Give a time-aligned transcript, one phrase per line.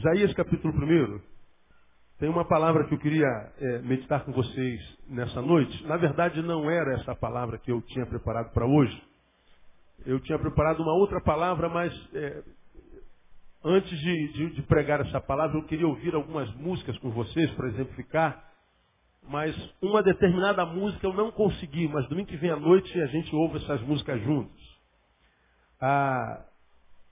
[0.00, 1.20] Isaías capítulo 1.
[2.18, 3.26] Tem uma palavra que eu queria
[3.58, 5.86] é, meditar com vocês nessa noite.
[5.86, 8.98] Na verdade, não era essa palavra que eu tinha preparado para hoje.
[10.06, 12.42] Eu tinha preparado uma outra palavra, mas é,
[13.62, 17.68] antes de, de, de, pregar essa palavra, eu queria ouvir algumas músicas com vocês para
[17.68, 18.42] exemplificar.
[19.28, 23.36] Mas uma determinada música eu não consegui, mas domingo que vem à noite a gente
[23.36, 24.78] ouve essas músicas juntos.
[25.78, 26.46] Ah,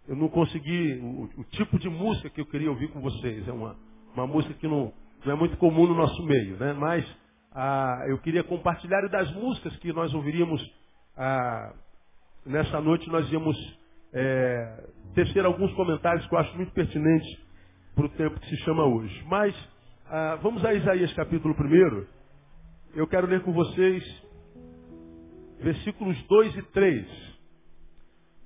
[0.09, 3.47] eu não consegui o, o, tipo de música que eu queria ouvir com vocês.
[3.47, 3.77] É uma,
[4.15, 4.93] uma música que não,
[5.25, 6.73] não é muito comum no nosso meio, né?
[6.73, 7.07] Mas
[7.53, 10.61] ah, eu queria compartilhar das músicas que nós ouviríamos
[11.17, 11.75] ah,
[12.47, 13.57] nessa noite nós íamos
[14.13, 14.85] é,
[15.15, 17.29] tecer alguns comentários que eu acho muito pertinentes
[17.95, 19.25] para o tempo que se chama hoje.
[19.29, 19.55] Mas
[20.07, 22.07] ah, vamos a Isaías capítulo 1.
[22.95, 24.03] Eu quero ler com vocês
[25.61, 27.38] versículos 2 e 3.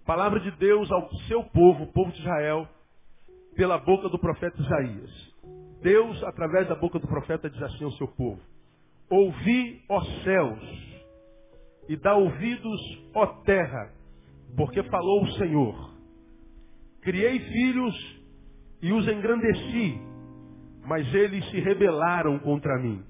[0.04, 2.68] Palavra de Deus ao seu povo, o povo de Israel,
[3.54, 5.32] pela boca do profeta Isaías.
[5.80, 8.40] Deus, através da boca do profeta, diz assim ao seu povo:
[9.08, 10.60] Ouvi, ó céus,
[11.88, 12.80] e dá ouvidos,
[13.14, 13.92] ó terra,
[14.56, 15.92] porque falou o Senhor.
[17.02, 18.22] Criei filhos
[18.80, 20.00] e os engrandeci,
[20.86, 23.04] mas eles se rebelaram contra mim.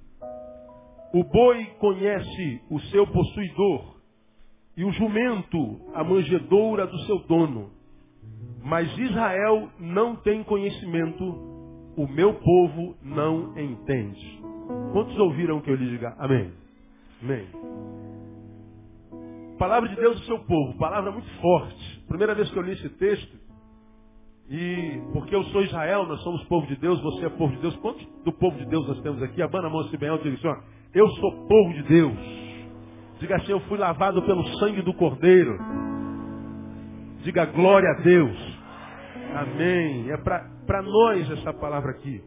[1.14, 3.91] O boi conhece o seu possuidor,
[4.76, 7.70] e o jumento a manjedoura do seu dono.
[8.64, 11.24] Mas Israel não tem conhecimento,
[11.96, 14.40] o meu povo não entende.
[14.92, 16.14] Quantos ouviram que eu lhe diga?
[16.18, 16.52] Amém.
[17.22, 17.46] Amém.
[19.58, 22.04] Palavra de Deus do seu povo, palavra muito forte.
[22.08, 23.36] Primeira vez que eu li esse texto,
[24.50, 27.76] e porque eu sou Israel, nós somos povo de Deus, você é povo de Deus.
[27.76, 29.40] Quantos do povo de Deus nós temos aqui?
[29.40, 30.62] Abana a mão se bem alto e diga assim,
[30.94, 32.41] eu sou povo de Deus.
[33.22, 35.56] Diga assim, eu fui lavado pelo sangue do Cordeiro.
[37.22, 38.36] Diga glória a Deus.
[39.36, 40.10] Amém.
[40.10, 42.20] É para nós essa palavra aqui.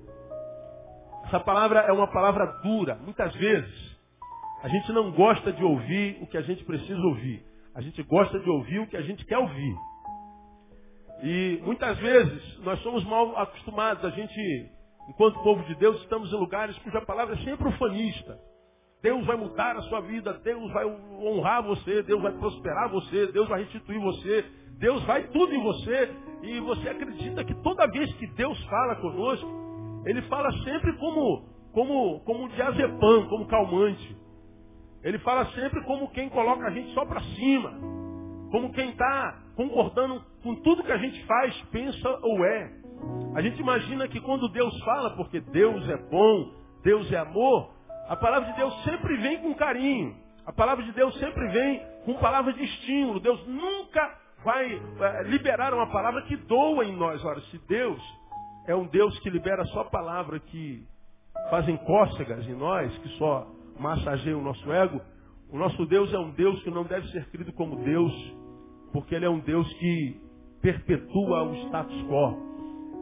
[1.25, 2.95] Essa palavra é uma palavra dura.
[3.03, 3.97] Muitas vezes
[4.63, 7.45] a gente não gosta de ouvir o que a gente precisa ouvir.
[7.75, 9.75] A gente gosta de ouvir o que a gente quer ouvir.
[11.23, 14.05] E muitas vezes nós somos mal acostumados.
[14.05, 14.71] A gente,
[15.09, 18.39] enquanto povo de Deus, estamos em lugares cuja palavra é sempre ufanista.
[19.05, 23.47] Deus vai mudar a sua vida, Deus vai honrar você, Deus vai prosperar você, Deus
[23.47, 24.43] vai restituir você,
[24.79, 26.09] Deus vai tudo em você.
[26.41, 29.47] E você acredita que toda vez que Deus fala conosco,
[30.07, 34.17] Ele fala sempre como, como, como diazepam, como calmante.
[35.03, 37.73] Ele fala sempre como quem coloca a gente só para cima.
[38.49, 42.71] Como quem está concordando com tudo que a gente faz, pensa ou é.
[43.35, 46.51] A gente imagina que quando Deus fala, porque Deus é bom,
[46.83, 47.74] Deus é amor,
[48.07, 50.15] a palavra de Deus sempre vem com carinho.
[50.45, 53.19] A palavra de Deus sempre vem com palavras de estímulo.
[53.19, 57.23] Deus nunca vai é, liberar uma palavra que doa em nós.
[57.25, 57.99] Ora, se Deus
[58.67, 60.85] é um Deus que libera só palavra que
[61.49, 63.47] fazem cócegas em nós, que só
[63.79, 65.01] massageiam o nosso ego,
[65.51, 68.13] o nosso Deus é um Deus que não deve ser crido como Deus,
[68.93, 70.21] porque Ele é um Deus que
[70.61, 72.45] perpetua o status quo.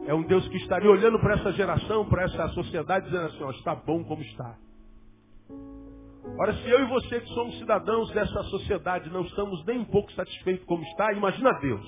[0.06, 3.50] É um Deus que estaria olhando para essa geração, para essa sociedade, dizendo assim, ó,
[3.50, 4.56] está bom como está.
[6.38, 10.10] Ora, se eu e você que somos cidadãos dessa sociedade não estamos nem um pouco
[10.12, 11.86] satisfeitos como está, imagina Deus.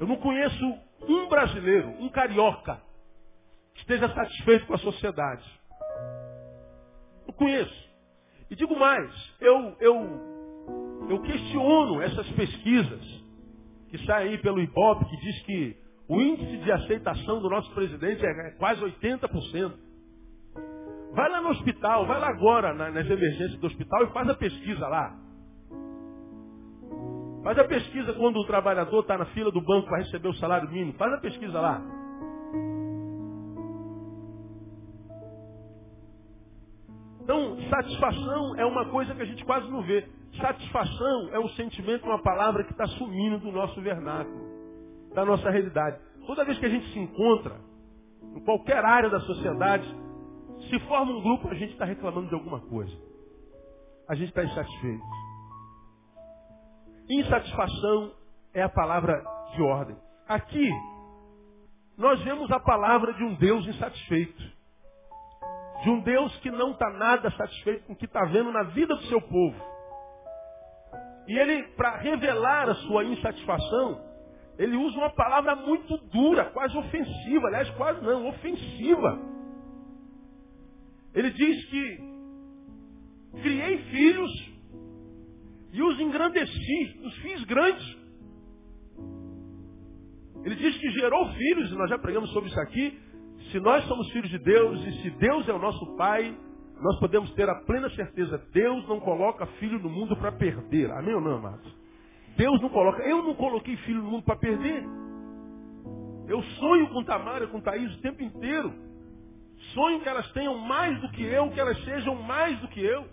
[0.00, 0.64] Eu não conheço
[1.08, 2.80] um brasileiro, um carioca,
[3.74, 5.44] que esteja satisfeito com a sociedade.
[7.26, 7.88] Não conheço.
[8.50, 13.24] E digo mais, eu, eu, eu questiono essas pesquisas
[13.90, 15.76] que saem aí pelo IBOP, que diz que
[16.08, 19.87] o índice de aceitação do nosso presidente é quase 80%.
[21.12, 24.86] Vai lá no hospital, vai lá agora nas emergências do hospital e faz a pesquisa
[24.86, 25.16] lá.
[27.42, 30.68] Faz a pesquisa quando o trabalhador está na fila do banco para receber o salário
[30.70, 30.92] mínimo.
[30.94, 31.82] Faz a pesquisa lá.
[37.22, 40.06] Então, satisfação é uma coisa que a gente quase não vê.
[40.40, 44.46] Satisfação é um sentimento, uma palavra que está sumindo do nosso vernáculo,
[45.14, 45.98] da nossa realidade.
[46.26, 47.56] Toda vez que a gente se encontra,
[48.34, 49.86] em qualquer área da sociedade,
[50.68, 52.96] se forma um grupo, a gente está reclamando de alguma coisa.
[54.08, 55.04] A gente está insatisfeito.
[57.10, 58.14] Insatisfação
[58.54, 59.22] é a palavra
[59.54, 59.96] de ordem.
[60.26, 60.70] Aqui,
[61.96, 64.42] nós vemos a palavra de um Deus insatisfeito.
[65.82, 68.94] De um Deus que não está nada satisfeito com o que está vendo na vida
[68.94, 69.62] do seu povo.
[71.26, 74.00] E ele, para revelar a sua insatisfação,
[74.58, 77.48] ele usa uma palavra muito dura, quase ofensiva.
[77.48, 79.18] Aliás, quase não, ofensiva.
[81.14, 81.98] Ele diz que
[83.42, 84.30] criei filhos
[85.72, 87.98] e os engrandeci, os fiz grandes.
[90.44, 92.98] Ele diz que gerou filhos, e nós já pregamos sobre isso aqui.
[93.50, 96.36] Se nós somos filhos de Deus e se Deus é o nosso Pai,
[96.80, 100.90] nós podemos ter a plena certeza, Deus não coloca filho no mundo para perder.
[100.92, 101.76] Amém ou não, amados?
[102.36, 103.02] Deus não coloca.
[103.02, 104.84] Eu não coloquei filho no mundo para perder.
[106.28, 108.72] Eu sonho com Tamara, com Thaís o tempo inteiro.
[109.74, 113.06] Sonho que elas tenham mais do que eu, que elas sejam mais do que eu.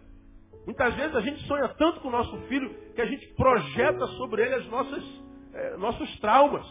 [0.65, 4.43] Muitas vezes a gente sonha tanto com o nosso filho que a gente projeta sobre
[4.43, 5.03] ele as nossas,
[5.53, 6.65] eh, nossos traumas.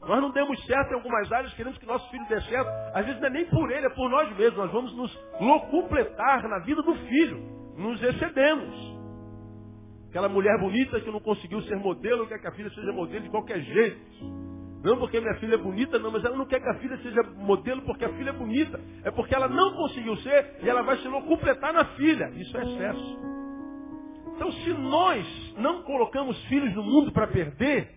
[0.00, 2.68] Nós não demos certo em algumas áreas, queremos que nosso filho dê certo.
[2.94, 4.56] Às vezes não é nem por ele, é por nós mesmos.
[4.56, 7.38] Nós vamos nos locupletar na vida do filho.
[7.76, 8.98] Nos excedemos.
[10.08, 13.30] Aquela mulher bonita que não conseguiu ser modelo, quer que a filha seja modelo de
[13.30, 13.98] qualquer jeito.
[14.82, 17.22] Não porque minha filha é bonita, não, mas ela não quer que a filha seja
[17.36, 18.80] modelo porque a filha é bonita.
[19.02, 22.30] É porque ela não conseguiu ser e ela vai se completar na filha.
[22.36, 23.18] Isso é excesso.
[24.36, 27.90] Então, se nós não colocamos filhos no mundo para perder,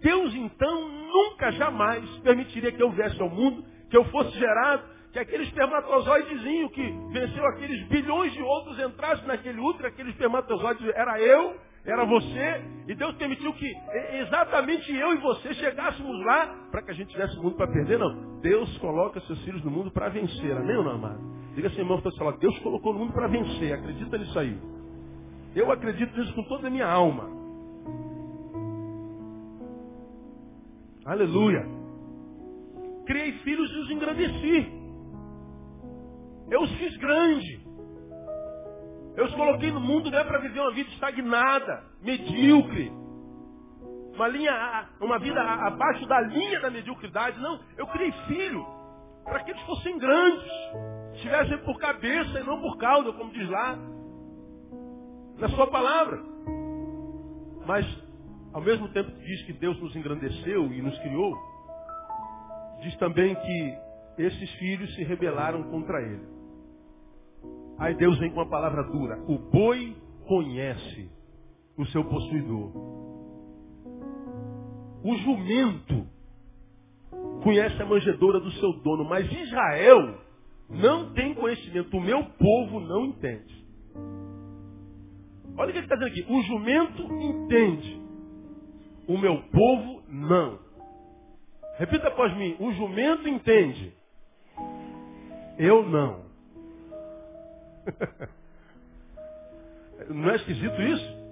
[0.00, 5.18] Deus então nunca, jamais permitiria que eu viesse ao mundo, que eu fosse gerado, que
[5.18, 11.56] aquele espermatozoidezinho que venceu aqueles bilhões de outros entrasse naquele útero, aquele espermatozoide era eu,
[11.86, 13.72] era você, e Deus permitiu que
[14.20, 18.40] exatamente eu e você chegássemos lá para que a gente tivesse mundo para perder, não.
[18.40, 21.20] Deus coloca seus filhos no mundo para vencer, amém ou não, amado?
[21.54, 24.58] Diga assim, irmão, falando, Deus colocou no mundo para vencer, acredita nisso aí.
[25.54, 27.30] Eu acredito nisso com toda a minha alma.
[31.04, 31.64] Aleluia.
[33.06, 34.72] Criei filhos e os engrandeci.
[36.50, 37.65] Eu os fiz grande.
[39.16, 42.92] Eu os coloquei no mundo não é para viver uma vida estagnada, medíocre.
[44.14, 47.40] Uma, linha, uma vida abaixo da linha da mediocridade.
[47.40, 48.64] Não, eu criei filho
[49.24, 50.52] para que eles fossem grandes.
[51.14, 53.78] Estivessem por cabeça e não por cauda, como diz lá.
[55.38, 56.22] Na sua palavra.
[57.66, 57.86] Mas
[58.52, 61.34] ao mesmo tempo que diz que Deus nos engrandeceu e nos criou,
[62.82, 63.78] diz também que
[64.18, 66.35] esses filhos se rebelaram contra ele.
[67.78, 69.22] Aí Deus vem com uma palavra dura.
[69.28, 69.96] O boi
[70.26, 71.10] conhece
[71.76, 72.72] o seu possuidor.
[75.04, 76.06] O jumento
[77.42, 80.18] conhece a manjedoura do seu dono, mas Israel
[80.68, 81.96] não tem conhecimento.
[81.96, 83.66] O meu povo não entende.
[85.56, 86.26] Olha o que ele está dizendo aqui.
[86.28, 88.02] O jumento entende.
[89.06, 90.58] O meu povo não.
[91.78, 92.56] Repita após mim.
[92.58, 93.94] O jumento entende.
[95.58, 96.25] Eu não.
[100.08, 101.26] não é esquisito isso?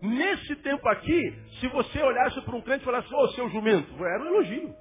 [0.00, 3.92] Nesse tempo aqui, se você olhasse para um crente e falasse, ô oh, seu jumento,
[4.04, 4.74] era um elogio.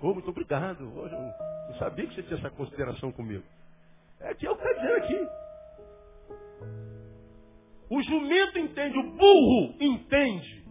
[0.00, 0.92] Oh, muito obrigado.
[0.96, 3.44] Oh, eu não sabia que você tinha essa consideração comigo.
[4.20, 5.28] É que é o que dizendo aqui.
[7.90, 10.64] O jumento entende, o burro entende.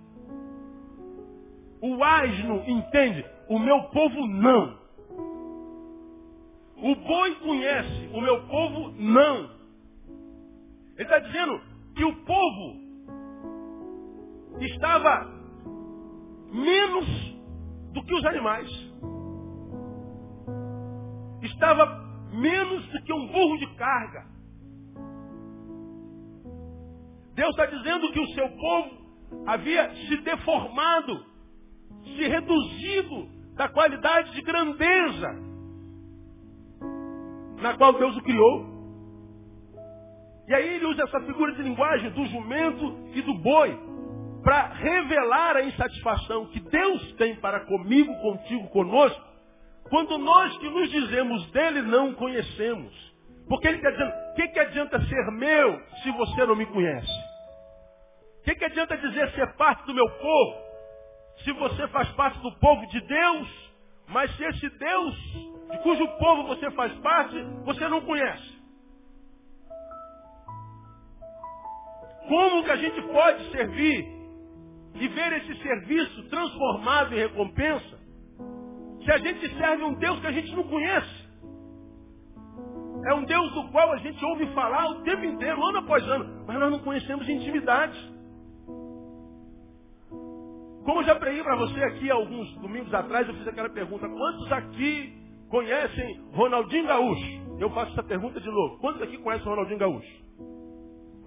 [1.82, 4.87] O asno entende, o meu povo não.
[6.80, 9.50] O boi conhece, o meu povo não.
[10.96, 11.60] Ele está dizendo
[11.96, 12.88] que o povo
[14.60, 15.26] estava
[16.52, 17.06] menos
[17.94, 18.70] do que os animais.
[21.42, 21.86] Estava
[22.32, 24.26] menos do que um burro de carga.
[27.34, 31.26] Deus está dizendo que o seu povo havia se deformado
[32.04, 35.47] se reduzido da qualidade de grandeza
[37.62, 38.66] na qual Deus o criou.
[40.48, 43.78] E aí ele usa essa figura de linguagem do jumento e do boi
[44.44, 49.22] para revelar a insatisfação que Deus tem para comigo, contigo, conosco,
[49.90, 52.94] quando nós que nos dizemos dele não conhecemos.
[53.50, 57.12] Porque ele está dizendo, o que, que adianta ser meu se você não me conhece?
[58.40, 60.68] O que, que adianta dizer ser parte do meu povo
[61.44, 63.67] se você faz parte do povo de Deus,
[64.08, 65.16] mas se esse Deus,
[65.72, 67.36] de cujo povo você faz parte,
[67.66, 68.58] você não conhece.
[72.28, 74.06] Como que a gente pode servir
[74.96, 77.98] e ver esse serviço transformado em recompensa
[79.04, 81.28] se a gente serve um Deus que a gente não conhece?
[83.10, 86.44] É um Deus do qual a gente ouve falar o tempo inteiro, ano após ano,
[86.46, 88.17] mas nós não conhecemos intimidade.
[90.88, 94.50] Como eu já preguei para você aqui alguns domingos atrás, eu fiz aquela pergunta: quantos
[94.54, 97.42] aqui conhecem Ronaldinho Gaúcho?
[97.60, 98.78] Eu faço essa pergunta de novo.
[98.78, 100.24] Quantos aqui conhecem Ronaldinho Gaúcho?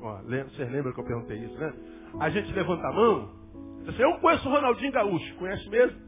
[0.00, 1.74] Ó, vocês lembram que eu perguntei isso, né?
[2.20, 3.32] A gente levanta a mão.
[3.80, 5.34] Diz assim, eu conheço o Ronaldinho Gaúcho.
[5.34, 6.00] Conhece mesmo?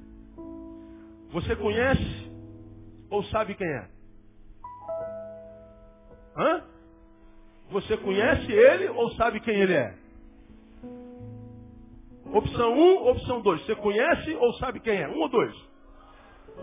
[1.33, 2.33] Você conhece
[3.11, 3.89] ou sabe quem é?
[6.39, 6.65] Hã?
[7.71, 10.02] Você conhece ele ou sabe quem ele é?
[12.27, 13.67] Opção 1, um, opção 2.
[13.67, 15.09] Você conhece ou sabe quem é?
[15.09, 15.55] Um ou dois?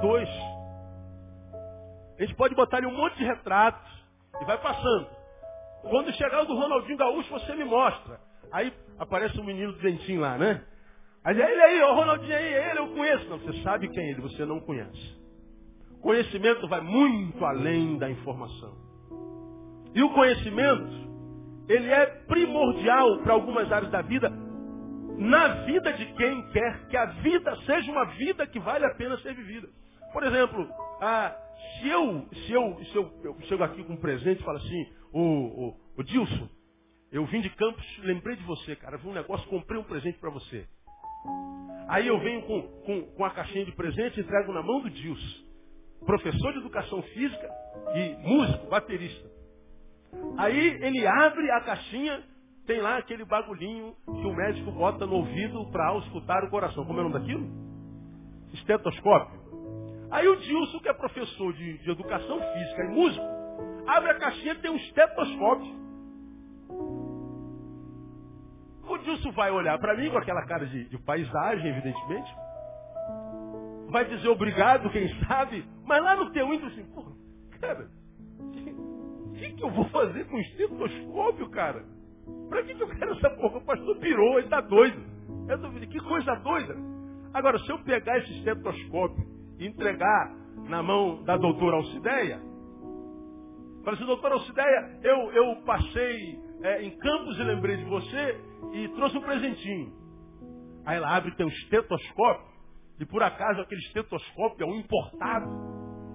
[0.01, 0.29] Dois.
[2.17, 3.89] A gente pode botar ali um monte de retratos
[4.41, 5.07] e vai passando.
[5.81, 8.19] Quando chegar o do Ronaldinho Gaúcho, você me mostra.
[8.51, 10.63] Aí aparece um menino do dentinho lá, né?
[11.23, 13.29] Aí ele aí, o Ronaldinho aí, ele eu conheço.
[13.29, 15.19] Não, você sabe quem é ele, você não conhece.
[16.01, 18.73] Conhecimento vai muito além da informação.
[19.93, 21.09] E o conhecimento,
[21.67, 24.31] ele é primordial para algumas áreas da vida,
[25.19, 29.17] na vida de quem quer que a vida seja uma vida que vale a pena
[29.19, 29.67] ser vivida.
[30.13, 30.67] Por exemplo,
[31.01, 31.35] ah,
[31.79, 34.88] se, eu, se, eu, se eu, eu chego aqui com um presente e falo assim,
[35.11, 36.49] o, o, o Dilson,
[37.11, 40.29] eu vim de Campos, lembrei de você, cara, vi um negócio, comprei um presente para
[40.29, 40.65] você.
[41.89, 44.89] Aí eu venho com, com, com a caixinha de presente e entrego na mão do
[44.89, 45.45] Dilson,
[46.05, 47.49] professor de educação física
[47.93, 49.29] e músico, baterista.
[50.38, 52.23] Aí ele abre a caixinha,
[52.69, 56.85] tem lá aquele bagulhinho que o médico bota no ouvido para escutar o coração.
[56.85, 57.49] Como é o nome daquilo?
[58.53, 59.39] Estetoscópio.
[60.11, 63.25] Aí o Dilson, que é professor de, de educação física e músico,
[63.88, 65.79] abre a caixinha e tem um estetoscópio.
[68.88, 72.31] O Dilson vai olhar para mim com aquela cara de, de paisagem, evidentemente.
[73.89, 75.65] Vai dizer obrigado, quem sabe.
[75.85, 76.85] Mas lá no teu íntimo assim,
[77.59, 77.89] cara,
[78.38, 81.83] o que, que, eu vou fazer com estetoscópio, cara?
[82.50, 83.58] Pra que, que eu quero essa porra?
[83.58, 85.01] O pastor pirou, ele tá doido.
[85.48, 86.75] Eu tô, que coisa doida.
[87.34, 89.25] Agora, se eu pegar esse estetoscópio
[89.60, 90.36] e entregar
[90.68, 92.50] na mão da doutora Alcideia,
[93.84, 98.39] Falei assim, doutora Alcideia, eu, eu passei é, em Campos e lembrei de você
[98.74, 99.94] e trouxe um presentinho.
[100.86, 102.46] Aí ela abre tem um estetoscópio,
[103.00, 105.48] e por acaso aquele estetoscópio é um importado.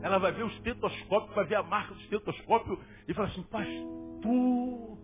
[0.03, 4.99] Ela vai ver o estetoscópio, vai ver a marca do estetoscópio e fala assim, pastor,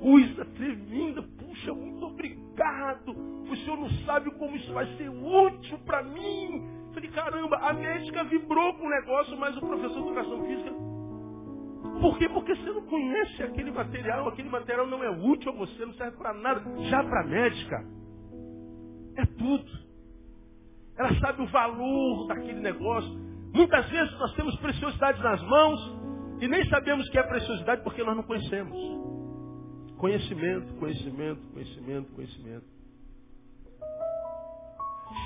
[0.00, 3.10] coisa tremenda, puxa, muito obrigado.
[3.10, 6.66] O senhor não sabe como isso vai ser útil para mim.
[6.86, 10.90] Eu falei, caramba, a médica vibrou com o negócio, mas o professor de educação física
[12.00, 12.28] por quê?
[12.30, 16.16] Porque você não conhece aquele material, aquele material não é útil a você, não serve
[16.16, 16.62] para nada.
[16.88, 17.84] Já para a médica,
[19.16, 19.70] é tudo.
[20.96, 23.10] Ela sabe o valor daquele negócio.
[23.54, 26.00] Muitas vezes nós temos preciosidades nas mãos
[26.40, 28.76] e nem sabemos que é preciosidade porque nós não conhecemos.
[30.00, 32.66] Conhecimento, conhecimento, conhecimento, conhecimento.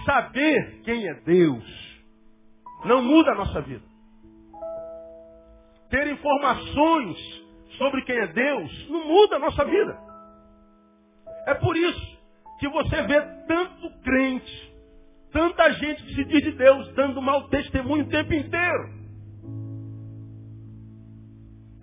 [0.05, 1.65] Saber quem é Deus
[2.85, 3.95] não muda a nossa vida
[5.95, 7.17] ter informações
[7.79, 9.97] sobre quem é Deus não muda a nossa vida.
[11.47, 12.19] É por isso
[12.59, 14.75] que você vê tanto crente,
[15.33, 19.04] tanta gente que se diz de Deus, dando mau testemunho o tempo inteiro.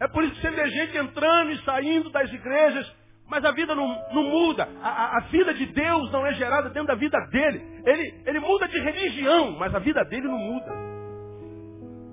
[0.01, 2.91] É por isso que você vê gente entrando e saindo das igrejas,
[3.29, 4.67] mas a vida não, não muda.
[4.81, 7.61] A, a, vida de Deus não é gerada dentro da vida dele.
[7.85, 10.71] Ele, ele muda de religião, mas a vida dele não muda.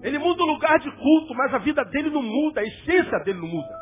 [0.02, 3.40] Ele muda o lugar de culto, mas a vida dele não muda, a essência dele
[3.40, 3.75] não muda.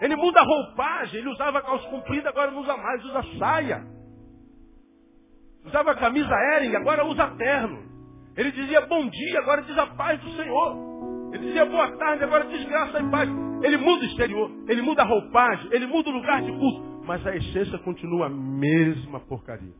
[0.00, 3.84] Ele muda a roupagem, ele usava calça comprida, agora não usa mais, usa saia.
[5.66, 7.84] Usava camisa aérea, agora usa terno.
[8.34, 11.09] Ele dizia bom dia, agora diz a paz do Senhor.
[11.32, 13.28] Ele dizia boa tarde, agora diz graça e paz.
[13.62, 17.26] Ele muda o exterior, ele muda a roupagem, ele muda o lugar de culto, mas
[17.26, 19.74] a essência continua a mesma porcaria.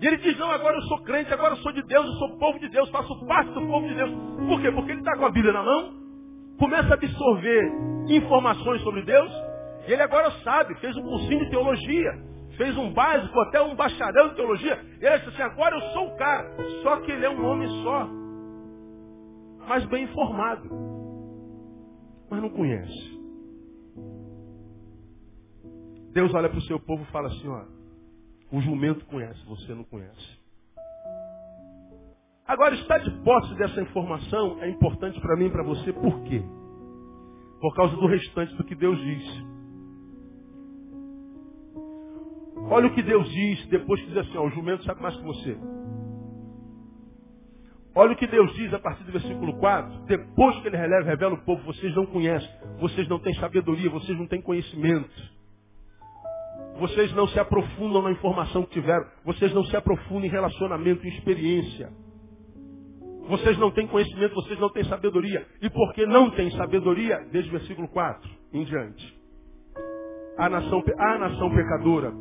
[0.00, 2.38] E ele diz, não, agora eu sou crente, agora eu sou de Deus, eu sou
[2.38, 4.10] povo de Deus, faço parte do povo de Deus.
[4.48, 4.70] Por quê?
[4.70, 5.92] Porque ele está com a Bíblia na mão,
[6.58, 7.72] começa a absorver
[8.08, 9.32] informações sobre Deus,
[9.86, 12.12] e ele agora sabe, fez um cursinho de teologia,
[12.56, 14.78] fez um básico, até um bacharel de teologia.
[15.00, 16.50] Ele disse assim, agora eu sou o cara.
[16.82, 18.08] Só que ele é um homem só,
[19.66, 20.68] mas bem informado,
[22.30, 23.14] mas não conhece.
[26.12, 27.64] Deus olha para o seu povo e fala assim, ó,
[28.52, 30.44] o jumento conhece, você não conhece.
[32.46, 36.42] Agora, estar de posse dessa informação é importante para mim e para você, por quê?
[37.60, 39.44] Por causa do restante do que Deus diz.
[42.70, 45.24] Olha o que Deus diz depois que diz assim, ó, o jumento sabe mais que
[45.24, 45.58] você.
[47.96, 50.06] Olha o que Deus diz a partir do versículo 4.
[50.06, 54.18] Depois que ele revela, revela o povo, vocês não conhecem, vocês não têm sabedoria, vocês
[54.18, 55.34] não têm conhecimento.
[56.78, 59.06] Vocês não se aprofundam na informação que tiveram.
[59.24, 61.88] Vocês não se aprofundam em relacionamento, em experiência.
[63.28, 65.46] Vocês não têm conhecimento, vocês não têm sabedoria.
[65.62, 69.18] E porque não têm sabedoria, desde o versículo 4 em diante.
[70.36, 72.12] A nação, a nação pecadora,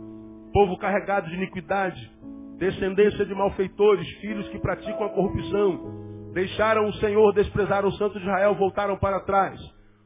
[0.53, 2.11] povo carregado de iniquidade,
[2.57, 8.25] descendência de malfeitores, filhos que praticam a corrupção, deixaram o Senhor, desprezaram o Santo de
[8.25, 9.59] Israel, voltaram para trás.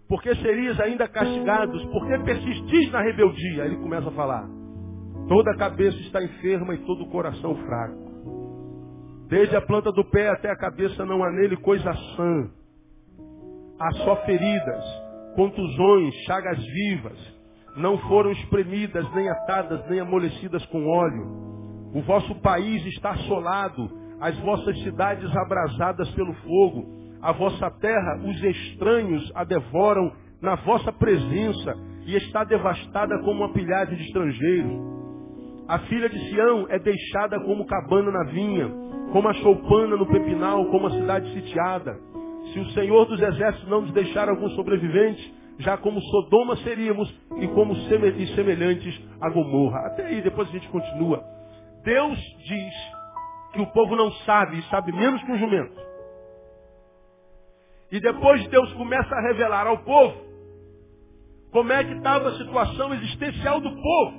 [0.07, 3.65] Porque seríeis ainda castigados, porque persistis na rebeldia.
[3.65, 4.47] Ele começa a falar.
[5.27, 8.07] Toda a cabeça está enferma e todo o coração fraco.
[9.27, 12.49] Desde a planta do pé até a cabeça não há nele coisa sã.
[13.79, 14.85] Há só feridas,
[15.35, 17.37] contusões, chagas vivas.
[17.75, 21.56] Não foram espremidas, nem atadas, nem amolecidas com óleo.
[21.97, 23.89] O vosso país está assolado,
[24.21, 26.85] as vossas cidades abrasadas pelo fogo.
[27.19, 31.75] A vossa terra, os estranhos a devoram na vossa presença
[32.05, 34.79] e está devastada como uma pilhagem de estrangeiros.
[35.67, 38.71] A filha de Sião é deixada como cabana na vinha,
[39.11, 41.97] como a choupana no pepinal, como a cidade sitiada.
[42.53, 47.47] Se o Senhor dos Exércitos não nos deixar algum sobrevivente, já como Sodoma seríamos e
[47.47, 47.75] como
[48.35, 49.79] semelhantes a Gomorra.
[49.87, 51.36] Até aí, depois a gente continua.
[51.87, 52.73] Deus diz
[53.53, 55.79] que o povo não sabe, e sabe menos que um jumento.
[57.89, 60.17] E depois Deus começa a revelar ao povo
[61.49, 64.17] como é que estava a situação existencial do povo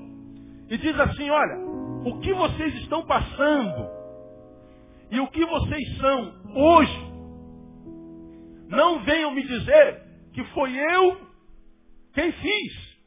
[0.70, 1.58] e diz assim: olha,
[2.06, 3.86] o que vocês estão passando
[5.10, 7.12] e o que vocês são hoje,
[8.68, 11.20] não venham me dizer que foi eu
[12.14, 12.98] quem fiz.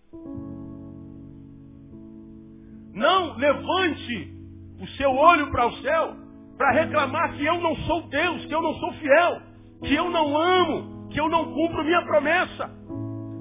[2.93, 4.40] Não levante
[4.81, 6.15] o seu olho para o céu
[6.57, 9.41] para reclamar que eu não sou Deus, que eu não sou fiel,
[9.83, 12.69] que eu não amo, que eu não cumpro minha promessa.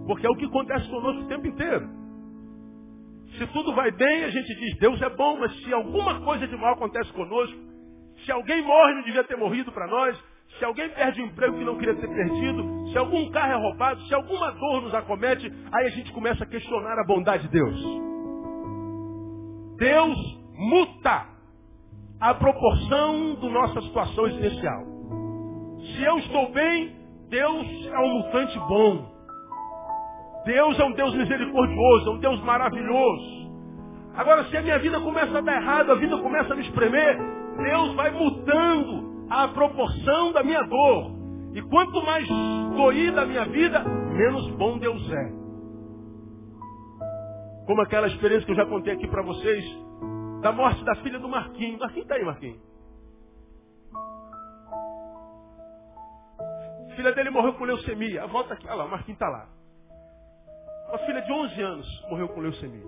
[0.07, 1.89] Porque é o que acontece conosco o tempo inteiro.
[3.39, 6.57] Se tudo vai bem, a gente diz, Deus é bom, mas se alguma coisa de
[6.57, 7.59] mal acontece conosco,
[8.25, 10.19] se alguém morre não devia ter morrido para nós,
[10.59, 14.03] se alguém perde um emprego que não queria ter perdido, se algum carro é roubado,
[14.03, 17.81] se alguma dor nos acomete, aí a gente começa a questionar a bondade de Deus.
[19.79, 21.27] Deus muta
[22.21, 24.85] a proporção da nossa situação existencial.
[25.81, 26.95] Se eu estou bem,
[27.31, 29.09] Deus é um mutante bom.
[30.45, 33.41] Deus é um Deus misericordioso, é um Deus maravilhoso.
[34.15, 37.19] Agora, se a minha vida começa a dar errado, a vida começa a me espremer,
[37.57, 41.13] Deus vai mudando a proporção da minha dor.
[41.55, 42.29] E quanto mais
[42.77, 45.33] doída a minha vida, menos bom Deus é.
[47.67, 49.65] Como aquela experiência que eu já contei aqui para vocês,
[50.41, 51.79] da morte da filha do Marquinhos.
[51.79, 52.61] Marquinhos está aí, Marquinhos.
[56.91, 58.27] A filha dele morreu com leucemia.
[58.27, 59.49] Volta aqui, olha lá, o Marquinhos está lá.
[60.89, 62.85] Uma filha de 11 anos morreu com leucemia.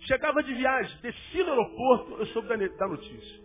[0.00, 3.42] Chegava de viagem, desci no aeroporto, eu soube da, notícia.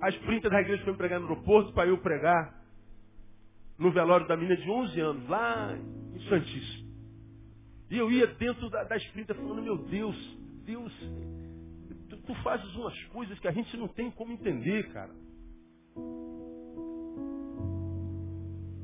[0.00, 2.54] A sprinter da igreja me pregar no aeroporto para eu pregar
[3.76, 6.86] no velório da menina de 11 anos, lá em Santíssimo.
[7.90, 8.96] E eu ia dentro da, da
[9.34, 10.16] falando, meu Deus,
[10.66, 10.92] Deus,
[12.10, 15.14] tu, tu fazes umas coisas que a gente não tem como entender, cara.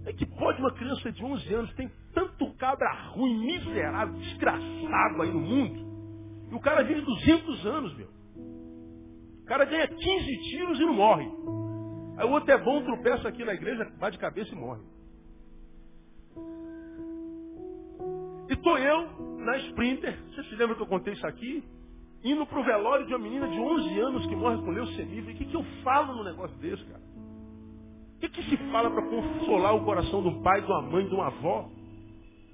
[0.06, 5.32] É que pode uma criança de 11 anos, tem tanto cabra ruim, miserável, desgraçado aí
[5.32, 6.48] no mundo.
[6.50, 8.08] E o cara vive 200 anos, meu.
[9.42, 11.26] O cara ganha 15 tiros e não morre.
[12.16, 14.82] Aí o outro é bom, tropeça aqui na igreja, bate de cabeça e morre.
[18.48, 21.64] E tô eu na Sprinter, você se lembra que eu contei isso aqui?
[22.24, 25.22] Indo pro velório de uma menina de 11 anos que morre com leucemia.
[25.22, 27.02] O que, que eu falo no negócio desse, cara?
[28.16, 31.08] O que, que se fala para consolar o coração de um pai, de uma mãe,
[31.08, 31.68] de uma avó?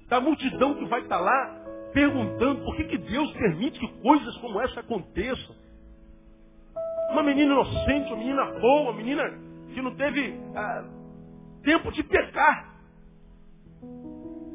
[0.09, 1.55] da multidão que vai estar lá
[1.93, 5.55] perguntando por que, que Deus permite que coisas como essa aconteçam.
[7.11, 9.23] Uma menina inocente, uma menina boa, uma menina
[9.73, 10.83] que não teve ah,
[11.63, 12.75] tempo de pecar.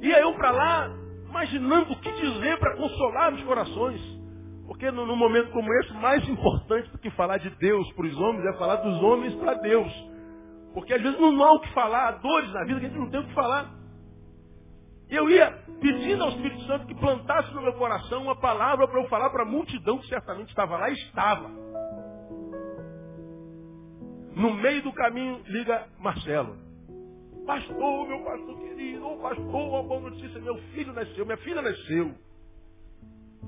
[0.01, 0.91] Ia eu para lá
[1.29, 4.01] imaginando o que dizer para consolar os corações.
[4.67, 8.47] Porque num momento como esse, mais importante do que falar de Deus para os homens
[8.47, 9.93] é falar dos homens para Deus.
[10.73, 12.99] Porque às vezes não há o que falar, há dores na vida que a gente
[12.99, 13.71] não tem o que falar.
[15.09, 15.51] Eu ia
[15.81, 19.43] pedindo ao Espírito Santo que plantasse no meu coração uma palavra para eu falar para
[19.43, 21.49] a multidão que certamente estava lá estava.
[24.35, 26.57] No meio do caminho, liga Marcelo.
[27.47, 32.15] Pastor, meu pastor querido, oh, pastor, uma boa notícia, meu filho nasceu, minha filha nasceu.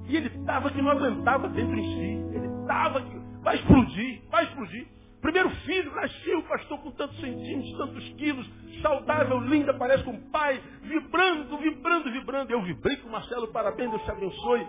[0.09, 2.37] E ele estava que não aguentava dentro em si.
[2.37, 4.87] Ele estava que vai explodir, vai explodir.
[5.21, 8.49] Primeiro filho nasceu, pastor, com tantos centímetros, tantos quilos,
[8.81, 12.53] saudável, linda, parece com o pai, vibrando, vibrando, vibrando.
[12.53, 14.67] Eu vibrei com o Marcelo, parabéns, Deus te abençoe.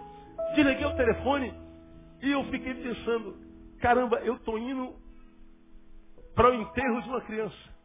[0.56, 1.54] Desliguei o telefone
[2.22, 3.38] e eu fiquei pensando,
[3.80, 4.96] caramba, eu estou indo
[6.34, 7.78] para o enterro de uma criança.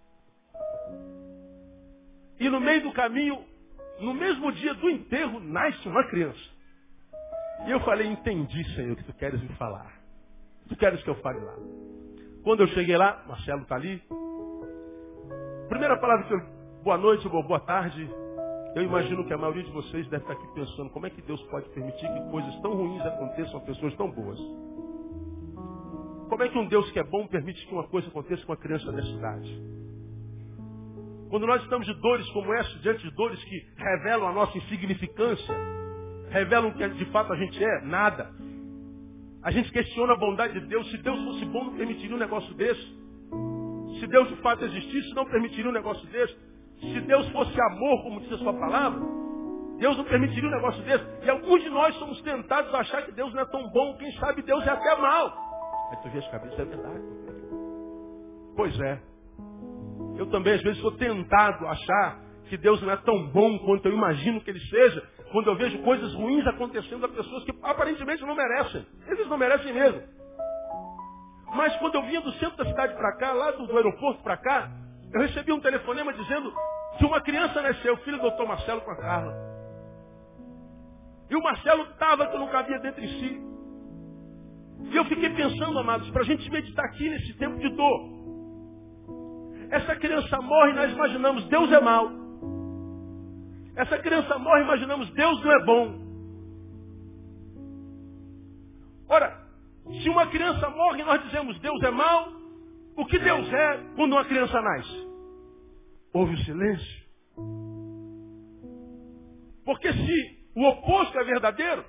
[2.38, 3.44] E no meio do caminho,
[4.00, 6.51] no mesmo dia do enterro, nasce uma criança.
[7.66, 9.92] E eu falei, entendi, Senhor, o que tu queres me falar.
[10.68, 11.54] Tu queres que eu fale lá.
[12.42, 14.02] Quando eu cheguei lá, Marcelo está ali.
[15.68, 16.40] Primeira palavra que eu,
[16.82, 18.08] boa noite, boa, boa tarde.
[18.74, 21.40] Eu imagino que a maioria de vocês deve estar aqui pensando como é que Deus
[21.44, 24.38] pode permitir que coisas tão ruins aconteçam a pessoas tão boas.
[26.28, 28.58] Como é que um Deus que é bom permite que uma coisa aconteça com uma
[28.58, 29.62] criança dessa idade?
[31.28, 35.54] Quando nós estamos de dores como essa, diante de dores que revelam a nossa insignificância,
[36.32, 38.30] revelam o que de fato a gente é, nada.
[39.42, 40.90] A gente questiona a bondade de Deus.
[40.90, 43.02] Se Deus fosse bom, não permitiria um negócio desse.
[44.00, 46.34] Se Deus de fato existisse, não permitiria um negócio desse.
[46.80, 49.00] Se Deus fosse amor, como diz a sua palavra,
[49.78, 51.04] Deus não permitiria um negócio desse.
[51.24, 54.10] E alguns de nós somos tentados a achar que Deus não é tão bom, quem
[54.12, 55.32] sabe Deus é até mal.
[55.90, 57.02] Aí tu vê as cabeças, é verdade.
[58.56, 59.00] Pois é.
[60.16, 63.86] Eu também às vezes sou tentado a achar que Deus não é tão bom quanto
[63.86, 68.22] eu imagino que Ele seja, quando eu vejo coisas ruins acontecendo a pessoas que aparentemente
[68.24, 68.86] não merecem.
[69.08, 70.02] Eles não merecem mesmo.
[71.54, 74.36] Mas quando eu vinha do centro da cidade para cá, lá do, do aeroporto para
[74.36, 74.70] cá,
[75.12, 76.52] eu recebi um telefonema dizendo
[76.98, 79.34] que uma criança nasceu, filho do doutor Marcelo com a Carla.
[81.30, 83.42] E o Marcelo estava que não cabia dentro de si.
[84.90, 88.12] E eu fiquei pensando, amados, para a gente meditar aqui nesse tempo de dor.
[89.70, 92.21] Essa criança morre nós imaginamos Deus é mau.
[93.76, 96.02] Essa criança morre imaginamos Deus não é bom.
[99.08, 99.42] Ora,
[100.02, 102.32] se uma criança morre nós dizemos Deus é mau,
[102.96, 105.08] o que Deus é quando uma criança nasce?
[106.12, 107.02] Houve o silêncio.
[109.64, 111.84] Porque se o oposto é verdadeiro,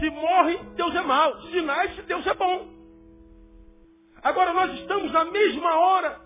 [0.00, 1.40] se morre, Deus é mau.
[1.42, 2.68] Se nasce, Deus é bom.
[4.22, 6.20] Agora nós estamos na mesma hora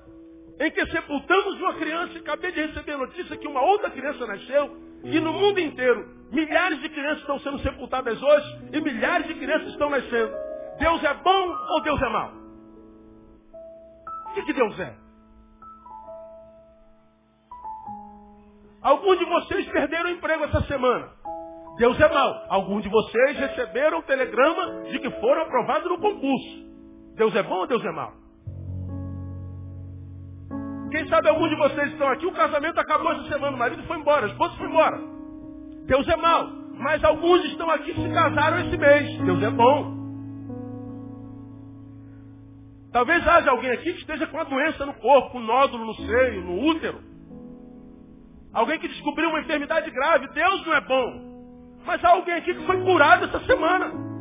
[0.61, 4.27] em que sepultamos uma criança e acabei de receber a notícia que uma outra criança
[4.27, 9.35] nasceu e no mundo inteiro milhares de crianças estão sendo sepultadas hoje e milhares de
[9.35, 10.33] crianças estão nascendo.
[10.79, 12.33] Deus é bom ou Deus é mau?
[14.31, 14.95] O que, que Deus é?
[18.81, 21.11] Alguns de vocês perderam o emprego essa semana.
[21.77, 22.47] Deus é mau.
[22.49, 26.73] Alguns de vocês receberam o telegrama de que foram aprovados no concurso.
[27.15, 28.22] Deus é bom ou Deus é mau?
[30.93, 33.97] Quem sabe alguns de vocês estão aqui, o casamento acabou essa semana, o marido foi
[33.97, 35.01] embora, a esposa foi embora.
[35.87, 36.51] Deus é mau.
[36.75, 39.19] Mas alguns estão aqui que se casaram esse mês.
[39.25, 40.03] Deus é bom.
[42.93, 46.43] Talvez haja alguém aqui que esteja com uma doença no corpo, um nódulo no seio,
[46.43, 47.01] no útero.
[48.53, 50.29] Alguém que descobriu uma enfermidade grave.
[50.29, 51.79] Deus não é bom.
[51.87, 54.12] Mas há alguém aqui que foi curado essa semana.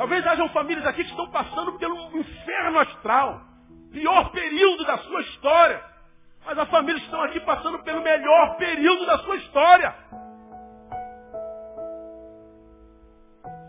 [0.00, 3.42] Talvez hajam famílias aqui que estão passando pelo inferno astral.
[3.92, 5.78] Pior período da sua história.
[6.46, 9.94] Mas há famílias estão aqui passando pelo melhor período da sua história.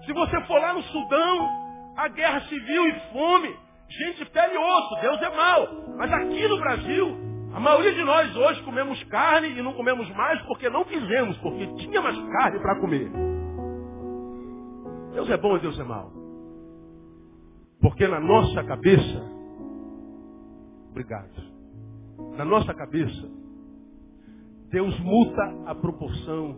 [0.06, 1.50] Se você for lá no Sudão,
[1.98, 5.68] a guerra civil e fome, gente pele e osso, Deus é mal.
[5.98, 7.18] Mas aqui no Brasil,
[7.54, 11.68] a maioria de nós hoje comemos carne e não comemos mais porque não quisemos, porque
[11.76, 13.12] tinha mais carne para comer.
[15.12, 16.21] Deus é bom e Deus é mau.
[17.82, 19.24] Porque na nossa cabeça,
[20.92, 21.42] obrigado,
[22.38, 23.30] na nossa cabeça,
[24.70, 26.58] Deus muda a proporção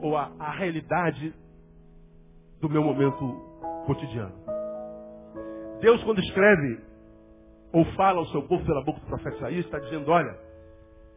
[0.00, 1.34] ou a, a realidade
[2.60, 3.26] do meu momento
[3.86, 4.34] cotidiano.
[5.80, 6.80] Deus, quando escreve
[7.72, 10.38] ou fala ao seu povo pela boca do profeta Isaías, está dizendo, olha,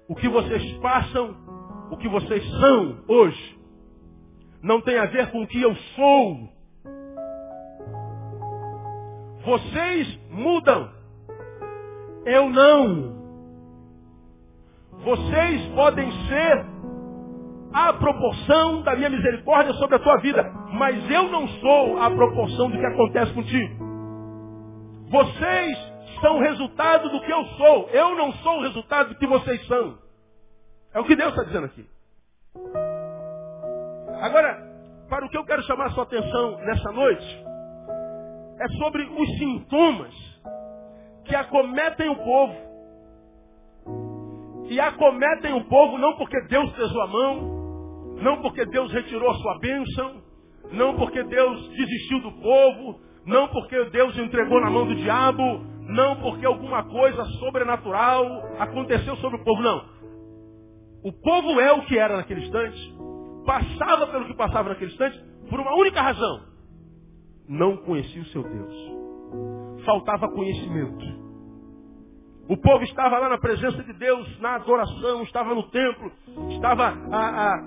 [0.09, 1.35] o que vocês passam,
[1.91, 3.59] o que vocês são hoje,
[4.61, 6.56] não tem a ver com o que eu sou.
[9.47, 10.91] Vocês mudam.
[12.25, 13.15] Eu não.
[15.05, 16.65] Vocês podem ser
[17.71, 22.69] a proporção da minha misericórdia sobre a tua vida, mas eu não sou a proporção
[22.69, 23.85] do que acontece contigo.
[25.09, 27.89] Vocês são resultado do que eu sou.
[27.93, 29.97] Eu não sou o resultado do que vocês são.
[30.93, 31.87] É o que Deus está dizendo aqui.
[34.19, 34.57] Agora,
[35.07, 37.46] para o que eu quero chamar a sua atenção nessa noite,
[38.59, 40.13] é sobre os sintomas
[41.25, 42.55] que acometem o povo.
[44.69, 49.35] E acometem o povo não porque Deus pesou a mão, não porque Deus retirou a
[49.35, 50.21] sua bênção,
[50.71, 56.17] não porque Deus desistiu do povo, não porque Deus entregou na mão do diabo, não
[56.17, 58.25] porque alguma coisa sobrenatural
[58.59, 59.85] aconteceu sobre o povo, não.
[61.03, 62.95] O povo é o que era naquele instante,
[63.45, 65.17] passava pelo que passava naquele instante,
[65.49, 66.56] por uma única razão
[67.47, 69.85] não conhecia o seu Deus.
[69.85, 71.27] Faltava conhecimento.
[72.49, 76.11] O povo estava lá na presença de Deus, na adoração, estava no templo,
[76.49, 77.61] estava a, a,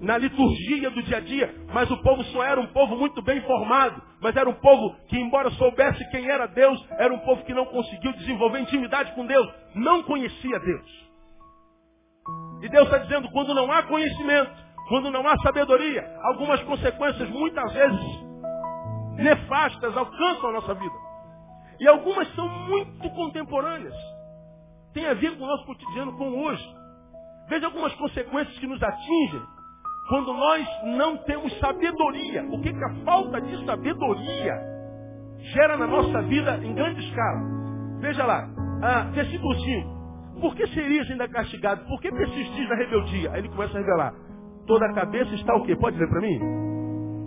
[0.00, 3.42] na liturgia do dia a dia, mas o povo só era um povo muito bem
[3.42, 7.52] formado, mas era um povo que, embora soubesse quem era Deus, era um povo que
[7.52, 11.06] não conseguiu desenvolver intimidade com Deus, não conhecia Deus.
[12.62, 14.50] E Deus está dizendo, quando não há conhecimento,
[14.88, 18.25] quando não há sabedoria, algumas consequências muitas vezes
[19.16, 20.94] nefastas alcançam a nossa vida.
[21.80, 23.94] E algumas são muito contemporâneas.
[24.92, 26.64] Tem a ver com o nosso cotidiano, com hoje.
[27.48, 29.42] Veja algumas consequências que nos atingem
[30.08, 32.44] quando nós não temos sabedoria.
[32.44, 34.54] O que, que a falta de sabedoria
[35.52, 37.40] gera na nossa vida em grande escala?
[38.00, 38.48] Veja lá,
[38.82, 39.96] ah, versículo 5.
[40.40, 41.84] Por que serias ainda castigado?
[41.86, 43.32] Por que persistis na rebeldia?
[43.32, 44.14] Aí ele começa a revelar.
[44.66, 45.76] Toda a cabeça está o quê?
[45.76, 46.40] Pode dizer para mim?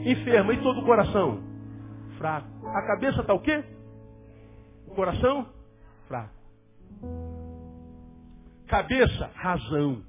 [0.05, 0.53] Enferma.
[0.53, 1.48] E todo o coração?
[2.19, 2.67] Fraco.
[2.67, 3.63] A cabeça está o quê?
[4.85, 5.49] O coração?
[6.07, 6.33] Fraco.
[8.67, 10.03] Cabeça, razão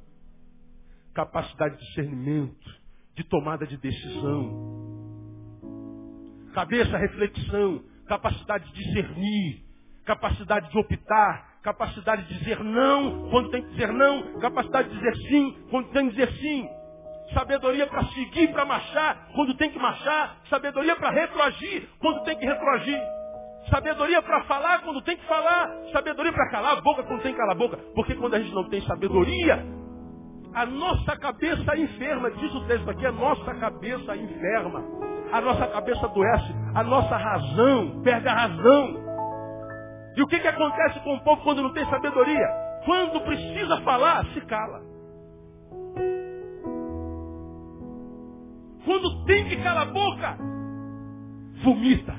[1.14, 2.80] capacidade de discernimento,
[3.14, 4.78] de tomada de decisão.
[6.54, 9.64] Cabeça, reflexão, capacidade de discernir,
[10.04, 15.16] capacidade de optar, capacidade de dizer não quando tem que dizer não, capacidade de dizer
[15.28, 16.68] sim quando tem que dizer sim.
[17.34, 20.36] Sabedoria para seguir, para marchar quando tem que marchar.
[20.48, 23.00] Sabedoria para retroagir quando tem que retroagir.
[23.68, 25.70] Sabedoria para falar quando tem que falar.
[25.92, 27.76] Sabedoria para calar a boca quando tem que calar a boca.
[27.94, 29.64] Porque quando a gente não tem sabedoria,
[30.54, 34.82] a nossa cabeça enferma, diz o texto aqui, a nossa cabeça enferma.
[35.32, 39.10] A nossa cabeça adoece, a nossa razão perde a razão.
[40.16, 42.48] E o que, que acontece com o povo quando não tem sabedoria?
[42.84, 44.89] Quando precisa falar, se cala.
[48.84, 50.38] Quando tem que calar a boca,
[51.62, 52.14] vomita.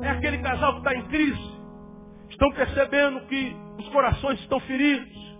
[0.00, 1.56] É aquele casal que está em crise
[2.36, 5.38] Estão percebendo que os corações estão feridos.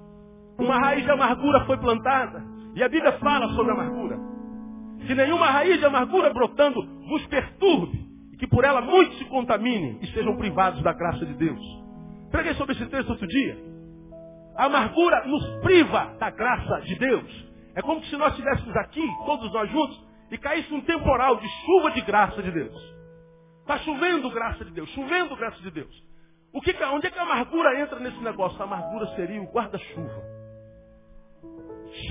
[0.59, 2.43] Uma raiz de amargura foi plantada.
[2.75, 4.19] E a Bíblia fala sobre a amargura.
[5.07, 8.07] Que nenhuma raiz de amargura brotando vos perturbe.
[8.33, 11.61] E que por ela muitos se contaminem e sejam privados da graça de Deus.
[12.31, 13.59] Preguei sobre esse texto outro dia.
[14.57, 17.47] A amargura nos priva da graça de Deus.
[17.75, 21.91] É como se nós estivéssemos aqui, todos nós juntos, e caísse um temporal de chuva
[21.91, 22.97] de graça de Deus.
[23.61, 26.07] Está chovendo graça de Deus, chovendo graça de Deus.
[26.53, 28.59] O que, onde é que a amargura entra nesse negócio?
[28.61, 30.23] A amargura seria o guarda-chuva.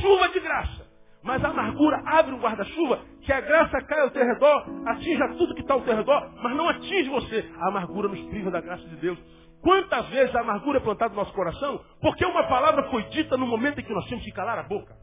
[0.02, 0.86] Chuva de graça.
[1.24, 5.56] Mas a amargura abre um guarda-chuva que a graça cai ao teu redor, atinja tudo
[5.56, 7.52] que está ao teu redor, mas não atinge você.
[7.60, 9.18] A amargura nos priva da graça de Deus.
[9.66, 11.84] Quantas vezes a amargura é plantada no nosso coração?
[12.00, 14.96] Porque uma palavra foi dita no momento em que nós tínhamos que calar a boca.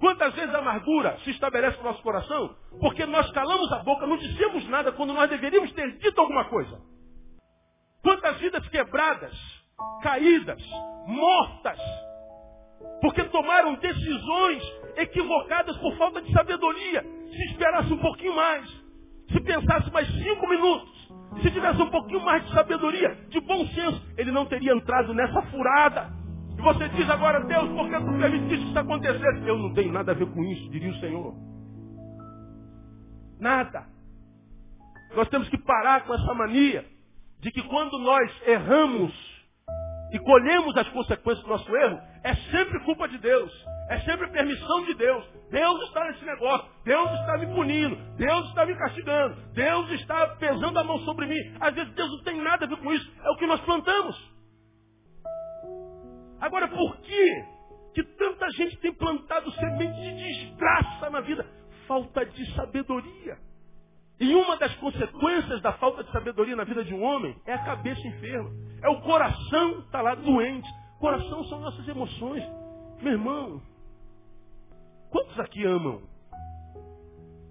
[0.00, 2.56] Quantas vezes a amargura se estabelece no nosso coração?
[2.80, 6.80] Porque nós calamos a boca, não dissemos nada quando nós deveríamos ter dito alguma coisa.
[8.02, 9.36] Quantas vidas quebradas,
[10.02, 10.62] caídas,
[11.06, 11.78] mortas,
[13.02, 14.62] porque tomaram decisões
[14.96, 17.02] equivocadas por falta de sabedoria.
[17.02, 18.66] Se esperasse um pouquinho mais,
[19.30, 20.97] se pensasse mais cinco minutos,
[21.42, 25.42] se tivesse um pouquinho mais de sabedoria, de bom senso, ele não teria entrado nessa
[25.42, 26.10] furada.
[26.56, 29.46] E você diz agora, Deus, por que tu permitiste isso acontecesse?
[29.46, 31.34] Eu não tenho nada a ver com isso, diria o Senhor.
[33.38, 33.86] Nada.
[35.14, 36.84] Nós temos que parar com essa mania
[37.40, 39.12] de que quando nós erramos
[40.12, 43.52] e colhemos as consequências do nosso erro, é sempre culpa de Deus.
[43.88, 45.24] É sempre permissão de Deus.
[45.50, 46.68] Deus está nesse negócio.
[46.84, 47.96] Deus está me punindo.
[48.16, 49.36] Deus está me castigando.
[49.52, 51.56] Deus está pesando a mão sobre mim.
[51.60, 53.10] Às vezes Deus não tem nada a ver com isso.
[53.24, 54.38] É o que nós plantamos.
[56.40, 57.44] Agora, por que
[57.94, 61.46] que tanta gente tem plantado semente de desgraça na vida?
[61.86, 63.38] Falta de sabedoria.
[64.20, 67.64] E uma das consequências da falta de sabedoria na vida de um homem é a
[67.64, 68.50] cabeça enferma.
[68.82, 70.68] É o coração que está lá doente.
[70.98, 72.42] Coração são nossas emoções.
[73.00, 73.62] Meu irmão,
[75.10, 76.02] quantos aqui amam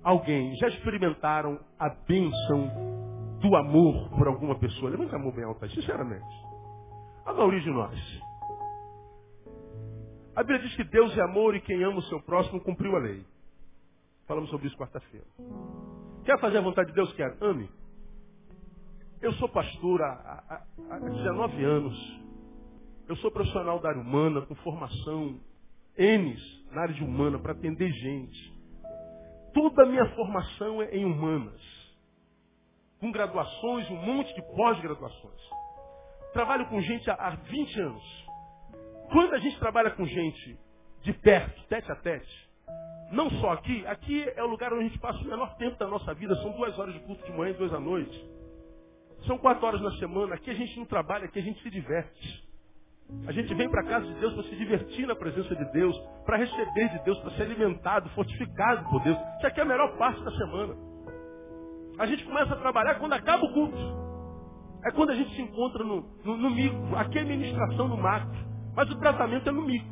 [0.04, 0.56] alguém?
[0.58, 2.70] Já experimentaram a bênção
[3.42, 4.92] do amor por alguma pessoa?
[4.92, 6.26] Levanta a mão bem alta, sinceramente.
[7.26, 8.22] A maioria de nós.
[10.36, 13.00] A Bíblia diz que Deus é amor e quem ama o seu próximo cumpriu a
[13.00, 13.26] lei.
[14.28, 15.26] Falamos sobre isso quarta-feira.
[16.24, 17.12] Quer fazer a vontade de Deus?
[17.14, 17.36] Quer.
[17.42, 17.70] Ame.
[19.22, 22.22] Eu sou pastor há, há, há 19 anos.
[23.08, 25.40] Eu sou profissional da área humana, com formação
[25.98, 26.38] N
[26.72, 28.58] na área de humana, para atender gente.
[29.54, 31.62] Toda a minha formação é em humanas.
[33.00, 35.42] Com graduações, um monte de pós-graduações.
[36.34, 38.26] Trabalho com gente há, há 20 anos.
[39.12, 40.60] Quando a gente trabalha com gente
[41.02, 42.48] de perto, tete a tete,
[43.12, 45.88] não só aqui, aqui é o lugar onde a gente passa o menor tempo da
[45.88, 48.30] nossa vida, são duas horas de culto de manhã e duas à noite.
[49.26, 52.47] São quatro horas na semana, aqui a gente não trabalha, aqui a gente se diverte.
[53.26, 55.98] A gente vem para a casa de Deus para se divertir na presença de Deus,
[56.26, 59.18] para receber de Deus, para ser alimentado, fortificado por Deus.
[59.38, 60.76] Isso aqui é a melhor parte da semana.
[62.00, 63.78] A gente começa a trabalhar quando acaba o culto.
[64.86, 66.96] É quando a gente se encontra no, no, no micro.
[66.96, 68.38] Aqui é ministração no macro.
[68.76, 69.90] Mas o tratamento é no micro.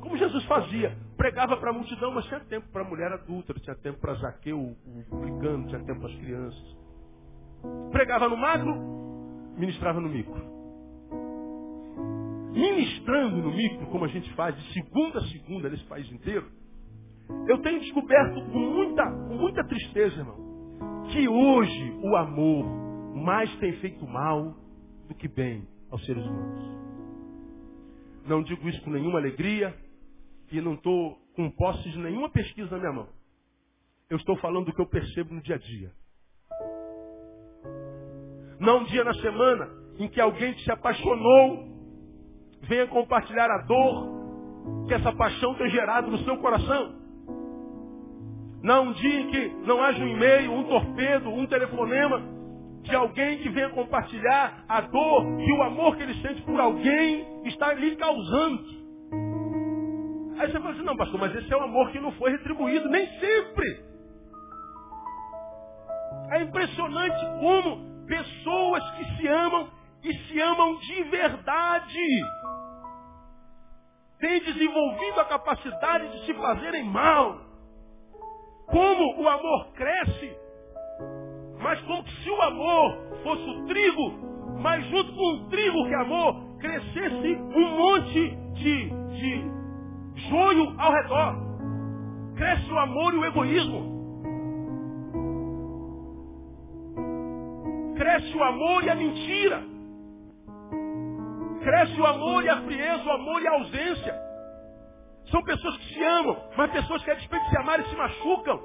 [0.00, 0.96] Como Jesus fazia.
[1.16, 4.58] Pregava para a multidão, mas tinha tempo para a mulher adulta, tinha tempo para Zaqueu,
[4.58, 6.76] o publicano, tinha tempo para as crianças.
[7.92, 8.74] Pregava no macro,
[9.56, 10.54] ministrava no micro
[12.54, 16.48] ministrando no micro, como a gente faz de segunda a segunda nesse país inteiro,
[17.48, 22.64] eu tenho descoberto com muita, com muita tristeza, irmão, que hoje o amor
[23.16, 24.54] mais tem feito mal
[25.08, 26.64] do que bem aos seres humanos.
[28.26, 29.74] Não digo isso com nenhuma alegria
[30.50, 33.08] e não estou com posse de nenhuma pesquisa na minha mão.
[34.08, 35.92] Eu estou falando do que eu percebo no dia a dia.
[38.60, 41.73] Não um dia na semana em que alguém se apaixonou
[42.64, 44.14] venha compartilhar a dor
[44.86, 46.94] que essa paixão tem gerado no seu coração.
[48.62, 52.22] Não um dia em que não haja um e-mail, um torpedo, um telefonema
[52.82, 57.46] de alguém que venha compartilhar a dor e o amor que ele sente por alguém
[57.46, 58.64] está lhe causando.
[60.38, 62.88] Aí você fala assim, não, pastor, mas esse é um amor que não foi retribuído,
[62.88, 63.84] nem sempre.
[66.30, 69.68] É impressionante como pessoas que se amam
[70.02, 72.00] e se amam de verdade
[74.24, 77.38] têm desenvolvido a capacidade de se fazerem mal.
[78.66, 80.34] Como o amor cresce,
[81.60, 84.12] mas como se o amor fosse o trigo,
[84.62, 90.92] mas junto com o trigo que é amor, crescesse um monte de, de joio ao
[90.92, 91.44] redor.
[92.36, 93.94] Cresce o amor e o egoísmo.
[97.94, 99.73] Cresce o amor e a mentira.
[101.64, 104.14] Cresce o amor e a frieza, o amor e a ausência.
[105.30, 108.60] São pessoas que se amam, mas pessoas que a despeito de se amarem se machucam.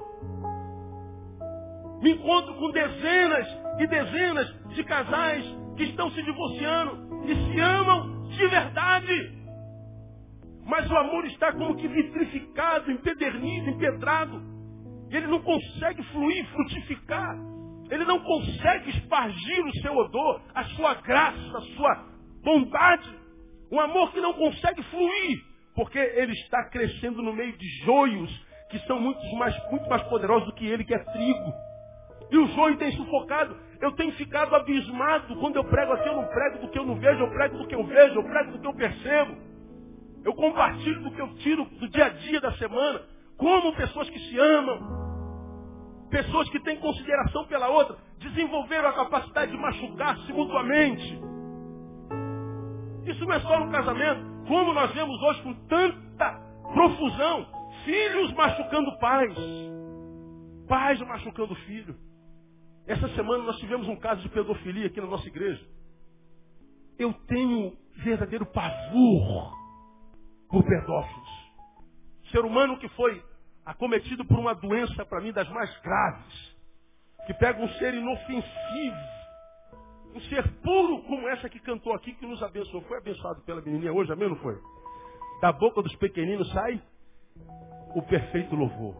[2.02, 3.48] Me encontro com dezenas
[3.80, 5.46] e dezenas de casais
[5.78, 9.40] que estão se divorciando e se amam de verdade.
[10.66, 14.42] Mas o amor está como que vitrificado, empedernido, empedrado.
[15.10, 17.34] Ele não consegue fluir, frutificar.
[17.90, 22.09] Ele não consegue espargir o seu odor, a sua graça, a sua
[22.44, 23.10] bondade,
[23.72, 25.44] um amor que não consegue fluir,
[25.76, 30.48] porque ele está crescendo no meio de joios que são muito mais, muito mais poderosos
[30.48, 31.54] do que ele, que é trigo.
[32.32, 33.58] E o joio tem sufocado.
[33.82, 36.96] Eu tenho ficado abismado quando eu prego aqui, eu não prego do que eu não
[36.96, 39.38] vejo, eu prego do que eu vejo, eu prego do que eu percebo.
[40.24, 43.02] Eu compartilho do que eu tiro do dia a dia da semana.
[43.38, 45.00] Como pessoas que se amam,
[46.12, 51.20] pessoas que têm consideração pela outra, desenvolveram a capacidade de machucar-se mutuamente.
[53.10, 54.46] Isso não é só no casamento.
[54.48, 56.32] Como nós vemos hoje com tanta
[56.74, 57.48] profusão.
[57.84, 59.36] Filhos machucando pais.
[60.68, 61.96] Pais machucando filho.
[62.86, 65.64] Essa semana nós tivemos um caso de pedofilia aqui na nossa igreja.
[67.00, 69.54] Eu tenho verdadeiro pavor
[70.48, 71.30] por pedófilos.
[72.32, 73.24] Ser humano que foi
[73.66, 76.58] acometido por uma doença, para mim, das mais graves.
[77.26, 79.19] Que pega um ser inofensivo
[80.14, 82.84] um ser puro como essa que cantou aqui, que nos abençoou.
[82.84, 84.30] Foi abençoado pela menininha hoje, amém?
[84.30, 84.58] Não foi?
[85.42, 86.82] Da boca dos pequeninos sai
[87.96, 88.96] o perfeito louvor.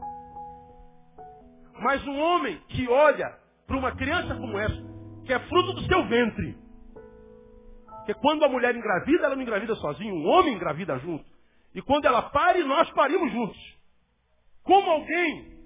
[1.82, 4.84] Mas um homem que olha para uma criança como essa,
[5.26, 6.58] que é fruto do seu ventre,
[8.06, 11.26] que quando a mulher engravida, ela não engravida sozinha, um homem engravida junto.
[11.74, 13.78] E quando ela pare, nós parimos juntos.
[14.64, 15.60] Como alguém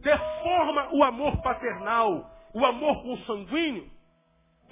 [0.00, 3.90] deforma o amor paternal, o amor consanguíneo,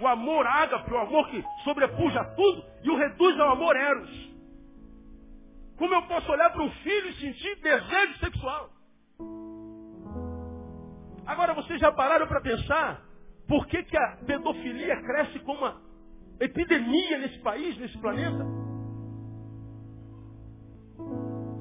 [0.01, 4.31] o amor ágape, o amor que sobrepuja tudo, e o reduz ao amor eros.
[5.77, 8.71] Como eu posso olhar para um filho e sentir desejo sexual?
[11.27, 13.03] Agora vocês já pararam para pensar
[13.47, 15.81] por que, que a pedofilia cresce como uma
[16.41, 18.45] epidemia nesse país, nesse planeta?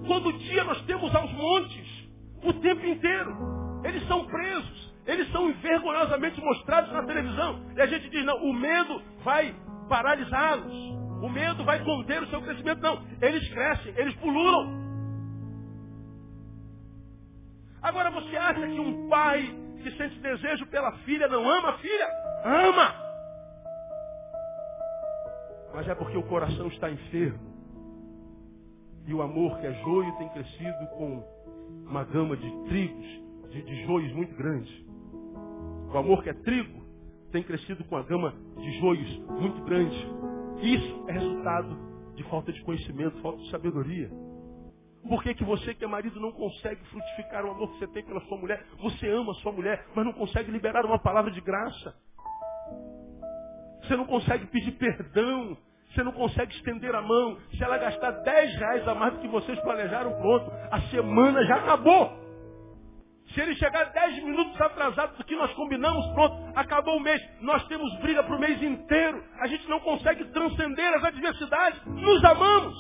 [0.08, 2.10] Todo dia nós temos aos montes,
[2.44, 3.38] o tempo inteiro.
[3.84, 4.89] Eles são presos.
[5.10, 7.60] Eles são vergonhosamente mostrados na televisão.
[7.76, 9.56] E a gente diz, não, o medo vai
[9.90, 10.72] paralisá-los.
[11.24, 12.80] O medo vai conter o seu crescimento.
[12.80, 14.70] Não, eles crescem, eles pululam.
[17.82, 19.52] Agora você acha que um pai
[19.82, 22.08] que sente desejo pela filha não ama a filha?
[22.46, 22.96] Ama!
[25.74, 27.50] Mas é porque o coração está enfermo.
[29.08, 31.24] E o amor que é joio tem crescido com
[31.88, 33.08] uma gama de trigos,
[33.50, 34.89] de, de joios muito grandes.
[35.92, 36.84] O amor que é trigo
[37.32, 39.98] tem crescido com a gama de joios muito grande.
[40.62, 41.78] Isso é resultado
[42.16, 44.10] de falta de conhecimento, falta de sabedoria.
[45.08, 48.04] Por que, que você que é marido não consegue frutificar o amor que você tem
[48.04, 48.64] pela sua mulher?
[48.82, 51.96] Você ama a sua mulher, mas não consegue liberar uma palavra de graça.
[53.82, 55.58] Você não consegue pedir perdão.
[55.92, 57.38] Você não consegue estender a mão.
[57.58, 60.52] Se ela gastar 10 reais a mais do que vocês planejaram, pronto.
[60.70, 62.29] A semana já acabou.
[63.34, 67.22] Se ele chegar 10 minutos atrasado do que nós combinamos, pronto, acabou o mês.
[67.42, 69.24] Nós temos briga para o mês inteiro.
[69.40, 71.86] A gente não consegue transcender as adversidades.
[71.86, 72.76] Nos amamos.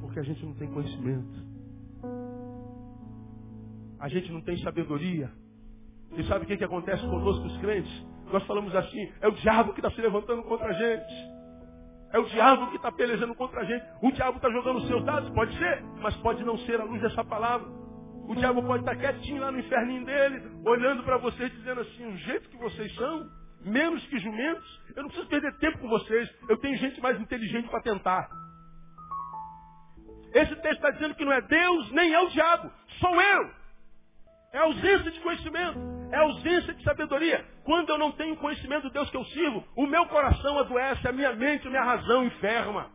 [0.00, 1.42] Porque a gente não tem conhecimento.
[4.00, 5.30] A gente não tem sabedoria.
[6.16, 8.06] E sabe o que, que acontece conosco, os crentes?
[8.32, 11.32] Nós falamos assim, é o diabo que está se levantando contra a gente.
[12.12, 13.84] É o diabo que está pelejando contra a gente.
[14.02, 17.00] O diabo está jogando os seus dados, pode ser, mas pode não ser a luz
[17.00, 17.81] dessa palavra.
[18.32, 22.16] O diabo pode estar quietinho lá no inferninho dele, olhando para vocês, dizendo assim, o
[22.16, 23.28] jeito que vocês são,
[23.60, 27.68] menos que jumentos, eu não preciso perder tempo com vocês, eu tenho gente mais inteligente
[27.68, 28.26] para tentar.
[30.32, 33.50] Esse texto está dizendo que não é Deus, nem é o diabo, sou eu.
[34.54, 35.78] É ausência de conhecimento.
[36.10, 37.44] É ausência de sabedoria.
[37.64, 41.12] Quando eu não tenho conhecimento do Deus que eu sirvo, o meu coração adoece, a
[41.12, 42.90] minha mente, a minha razão enferma.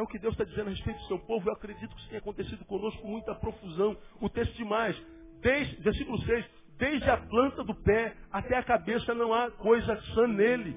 [0.00, 1.46] É o que Deus está dizendo a respeito do seu povo.
[1.46, 3.94] Eu acredito que isso tem acontecido conosco com muita profusão.
[4.18, 4.96] O texto demais.
[5.42, 6.46] Desde, versículo 6.
[6.78, 10.74] Desde a planta do pé até a cabeça não há coisa sã nele.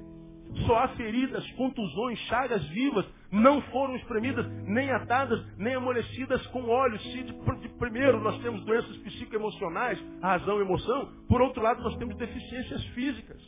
[0.67, 6.99] Só há feridas, contusões, chagas vivas, não foram espremidas, nem atadas, nem amolecidas com óleo.
[6.99, 11.95] Se de, de, primeiro nós temos doenças psicoemocionais, razão e emoção, por outro lado nós
[11.95, 13.41] temos deficiências físicas.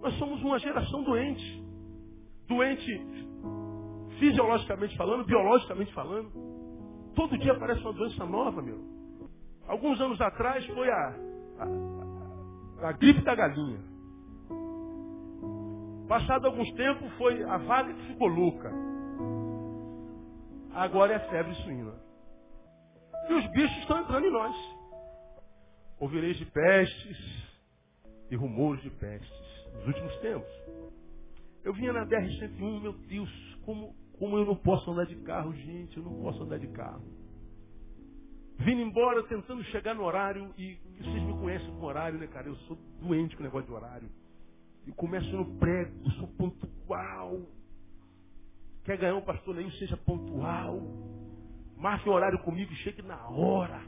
[0.00, 1.64] Nós somos uma geração doente.
[2.46, 3.24] Doente
[4.18, 6.30] fisiologicamente falando, biologicamente falando.
[7.14, 8.78] Todo dia aparece uma doença nova, meu.
[9.66, 11.16] Alguns anos atrás foi a,
[11.58, 13.80] a, a gripe da galinha.
[16.08, 18.70] Passado alguns tempos foi a vaga que ficou louca.
[20.74, 21.94] Agora é a febre suína.
[23.28, 24.54] E os bichos estão entrando em nós.
[25.98, 27.44] Ouvireis de pestes
[28.30, 30.50] e rumores de pestes nos últimos tempos.
[31.62, 33.30] Eu vinha na BR-101, meu Deus,
[33.64, 37.02] como, como eu não posso andar de carro, gente, eu não posso andar de carro.
[38.58, 42.46] Vindo embora tentando chegar no horário, e vocês me conhecem com horário, né, cara?
[42.46, 44.08] Eu sou doente com o negócio de horário.
[44.86, 47.40] Eu começo no prego, sou pontual.
[48.84, 50.80] Quer ganhar um pastor nenhum, seja pontual.
[51.76, 53.82] Marque um horário comigo e chegue na hora.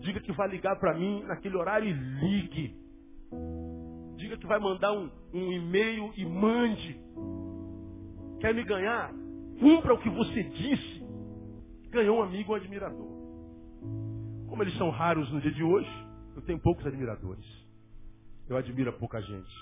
[0.00, 2.76] Diga que vai ligar para mim naquele horário e ligue.
[4.16, 7.00] Diga que vai mandar um, um e-mail e mande.
[8.40, 9.12] Quer me ganhar?
[9.58, 11.06] Cumpra o que você disse.
[11.90, 13.16] Ganhou um amigo, um admirador.
[14.48, 15.90] Como eles são raros no dia de hoje,
[16.34, 17.44] eu tenho poucos admiradores.
[18.48, 19.54] Eu admiro pouca gente.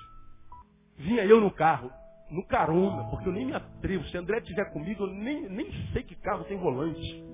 [0.97, 1.91] Vinha eu no carro,
[2.31, 4.05] no carona, porque eu nem me atrevo.
[4.09, 7.25] Se André estiver comigo, eu nem, nem sei que carro tem volante.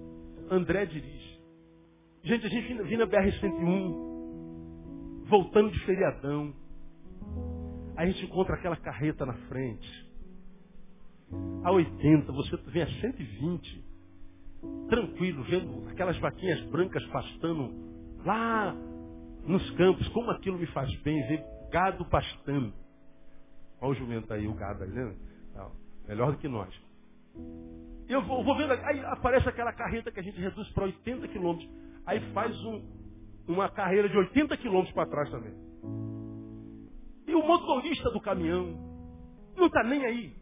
[0.51, 1.41] André dirige.
[2.23, 6.55] Gente, a gente vinha na BR-101, voltando de feriadão.
[7.97, 10.10] Aí a gente encontra aquela carreta na frente.
[11.63, 13.85] A 80, você vem a 120.
[14.89, 17.73] Tranquilo, vendo aquelas vaquinhas brancas pastando
[18.25, 18.75] lá
[19.47, 20.07] nos campos.
[20.09, 22.73] Como aquilo me faz bem ver gado pastando.
[23.81, 25.17] Olha o jumento aí, o gado aí, né?
[25.55, 25.73] Não,
[26.07, 26.69] melhor do que nós.
[28.09, 31.71] Eu vou, vou vendo, aí aparece aquela carreta que a gente reduz para 80 quilômetros.
[32.05, 32.83] Aí faz um,
[33.47, 35.55] uma carreira de 80 quilômetros para trás também.
[37.27, 38.77] E o motorista do caminhão
[39.57, 40.40] não está nem aí.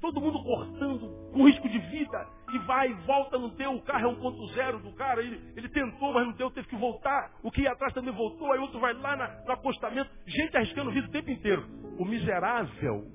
[0.00, 4.10] Todo mundo cortando, com risco de vida, e vai e volta, não deu, o carro
[4.10, 7.62] é 1.0 do cara, ele, ele tentou, mas não deu, teve que voltar, o que
[7.62, 11.10] ia atrás também voltou, aí outro vai lá na, no acostamento, gente arriscando vida o
[11.10, 11.66] tempo inteiro.
[11.98, 13.06] O miserável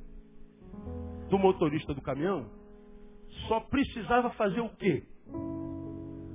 [1.30, 2.50] do motorista do caminhão
[3.48, 5.04] só precisava fazer o quê?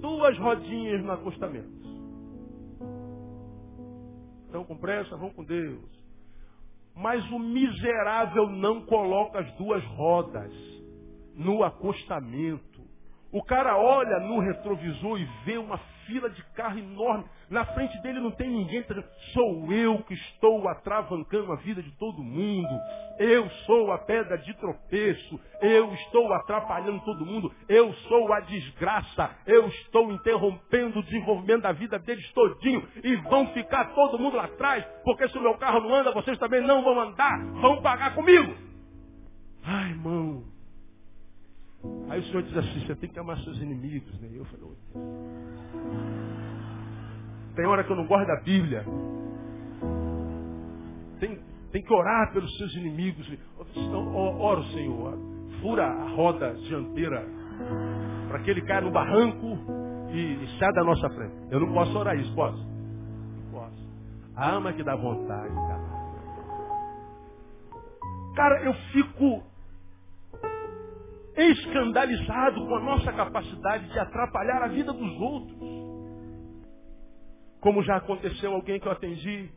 [0.01, 1.81] Duas rodinhas no acostamento.
[4.49, 6.00] Então, com pressa, vão com Deus.
[6.95, 10.53] Mas o miserável não coloca as duas rodas
[11.35, 12.81] no acostamento.
[13.33, 15.79] O cara olha no retrovisor e vê uma
[16.11, 17.25] fila de carro enorme.
[17.49, 18.85] Na frente dele não tem ninguém.
[19.33, 22.69] Sou eu que estou atravancando a vida de todo mundo.
[23.19, 25.41] Eu sou a pedra de tropeço.
[25.61, 27.53] Eu estou atrapalhando todo mundo.
[27.69, 29.31] Eu sou a desgraça.
[29.47, 32.87] Eu estou interrompendo o desenvolvimento da vida deles todinho.
[33.05, 34.85] E vão ficar todo mundo lá atrás.
[35.05, 37.39] Porque se o meu carro não anda, vocês também não vão andar.
[37.61, 38.53] Vão pagar comigo.
[39.63, 40.60] Ai, irmão.
[42.09, 44.21] Aí o Senhor diz assim, você tem que amar seus inimigos.
[44.21, 44.31] Né?
[44.33, 44.67] Eu falei,
[47.55, 48.85] tem hora que eu não gosto da Bíblia.
[51.21, 51.39] Tem,
[51.71, 53.31] tem que orar pelos seus inimigos.
[54.15, 55.19] Ora o Senhor,
[55.61, 57.25] fura a roda dianteira
[58.29, 59.59] para que ele caia no barranco
[60.13, 61.35] e, e saia da nossa frente.
[61.51, 62.59] Eu não posso orar isso, posso?
[62.59, 63.89] Não posso.
[64.37, 66.01] A alma que dá vontade, cara.
[68.35, 69.50] Cara, eu fico
[71.43, 75.59] escandalizado com a nossa capacidade de atrapalhar a vida dos outros.
[77.61, 79.51] Como já aconteceu alguém que eu atendi,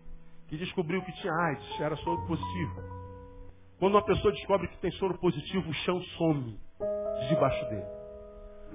[0.47, 2.81] que descobriu que tinha AIDS, era soro positivo.
[3.79, 6.59] Quando uma pessoa descobre que tem soro positivo, o chão some
[7.21, 7.85] de debaixo dele.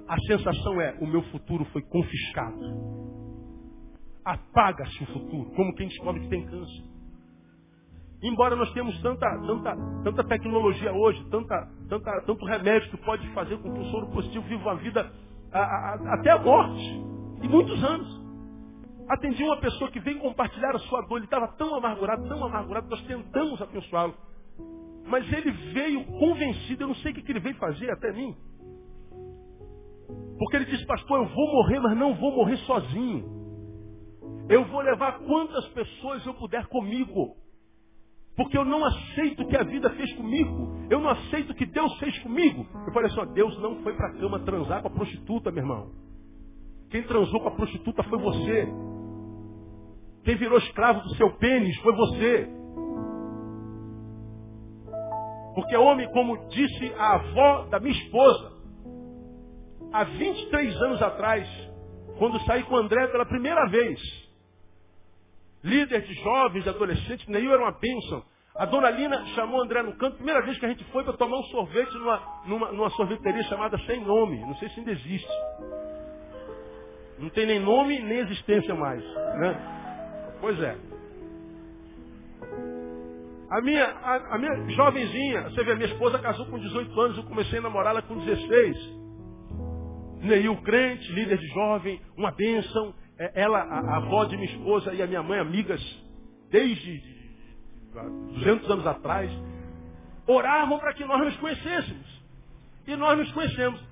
[0.07, 2.59] A sensação é, o meu futuro foi confiscado.
[4.25, 6.83] Apaga-se o futuro, como quem descobre que tem câncer.
[8.21, 11.55] Embora nós temos tanta, tanta, tanta tecnologia hoje, tanta,
[11.87, 15.09] tanta, tanto remédio que pode fazer com que o soro positivo viva uma vida
[15.51, 17.03] a, a, até a morte,
[17.41, 18.19] e muitos anos.
[19.07, 22.89] Atendi uma pessoa que veio compartilhar a sua dor, ele estava tão amargurado, tão amargurado,
[22.89, 24.13] nós tentamos abençoá-lo.
[25.07, 28.35] Mas ele veio convencido, eu não sei o que, que ele veio fazer até mim.
[30.37, 33.39] Porque ele disse, pastor, eu vou morrer, mas não vou morrer sozinho.
[34.47, 37.35] Eu vou levar quantas pessoas eu puder comigo.
[38.39, 40.73] Porque eu não aceito o que a vida fez comigo.
[40.89, 42.65] Eu não aceito o que Deus fez comigo.
[42.87, 45.61] Eu falei assim, ó, Deus não foi para a cama transar com a prostituta, meu
[45.61, 45.91] irmão.
[46.89, 48.65] Quem transou com a prostituta foi você.
[50.23, 52.49] Quem virou escravo do seu pênis foi você.
[55.53, 58.53] Porque homem, como disse a avó da minha esposa,
[59.91, 61.45] há 23 anos atrás,
[62.17, 63.99] quando saí com o André pela primeira vez,
[65.63, 68.23] líder de jovens, de adolescentes, Neil era uma bênção.
[68.55, 71.37] A dona Lina chamou André no canto, primeira vez que a gente foi para tomar
[71.37, 74.39] um sorvete numa, numa, numa sorveteria chamada Sem Nome.
[74.41, 75.31] Não sei se ainda existe.
[77.19, 79.03] Não tem nem nome nem existência mais.
[79.03, 80.37] Né?
[80.39, 80.77] Pois é.
[83.49, 87.17] A minha, a, a, minha jovenzinha, você vê, a minha esposa casou com 18 anos,
[87.17, 88.99] eu comecei a namorá-la com 16.
[90.21, 92.93] Neil crente, líder de jovem, uma bênção.
[93.19, 95.81] É, ela, a, avó de minha esposa e a minha mãe, amigas,
[96.49, 97.03] desde
[98.33, 99.29] 200 anos atrás,
[100.25, 102.23] oravam para que nós nos conhecêssemos.
[102.87, 103.83] E nós nos conhecemos.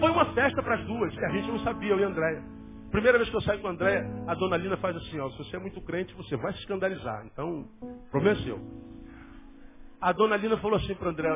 [0.00, 2.42] Foi uma festa para as duas, que a gente não sabia, eu e a Andréia.
[2.90, 5.38] Primeira vez que eu saio com a Andréia, a dona Lina faz assim, ó, se
[5.38, 7.26] você é muito crente, você vai se escandalizar.
[7.26, 7.68] Então,
[8.10, 8.58] problema seu.
[10.00, 11.28] A dona Lina falou assim para André,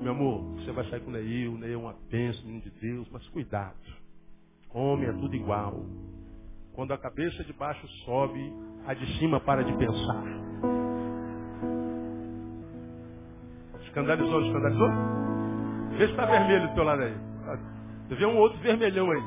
[0.00, 2.70] meu amor, você vai sair com o Neil, o Neil é uma bênção, menino de
[2.70, 3.76] Deus, mas cuidado.
[4.72, 5.84] Homem é tudo igual.
[6.74, 8.52] Quando a cabeça de baixo sobe,
[8.86, 10.24] a de cima para de pensar.
[13.82, 14.88] Escandalizou, escandalizou?
[15.98, 17.14] Vê se está vermelho do teu lado aí.
[18.08, 19.22] Você vê um outro vermelhão aí.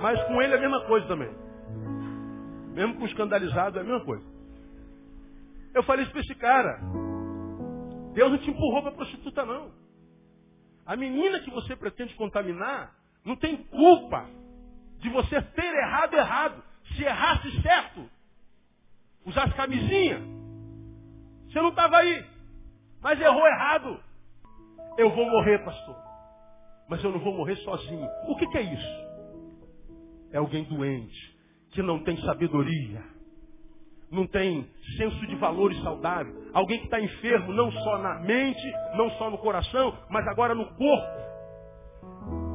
[0.00, 1.30] Mas com ele é a mesma coisa também.
[2.74, 4.24] Mesmo com escandalizado é a mesma coisa.
[5.74, 6.80] Eu falei isso para esse cara.
[8.14, 9.72] Deus não te empurrou para prostituta, não.
[10.84, 14.28] A menina que você pretende contaminar não tem culpa
[15.04, 16.64] de você ter errado errado.
[16.96, 18.10] Se errasse certo,
[19.24, 20.20] usasse camisinha,
[21.46, 22.24] você não estava aí.
[23.02, 24.00] Mas errou errado.
[24.96, 25.96] Eu vou morrer, pastor.
[26.88, 28.06] Mas eu não vou morrer sozinho.
[28.28, 29.04] O que, que é isso?
[30.32, 31.36] É alguém doente,
[31.70, 33.02] que não tem sabedoria,
[34.10, 36.50] não tem senso de valores saudável.
[36.52, 40.66] Alguém que está enfermo não só na mente, não só no coração, mas agora no
[40.74, 41.33] corpo.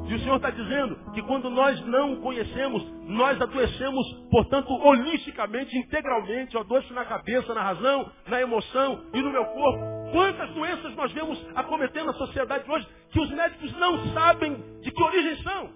[0.09, 6.55] E o Senhor está dizendo que quando nós não conhecemos, nós adoecemos, portanto, holisticamente, integralmente.
[6.55, 9.79] Eu adoeço na cabeça, na razão, na emoção e no meu corpo.
[10.11, 15.03] Quantas doenças nós vemos acometendo na sociedade hoje que os médicos não sabem de que
[15.03, 15.69] origem são.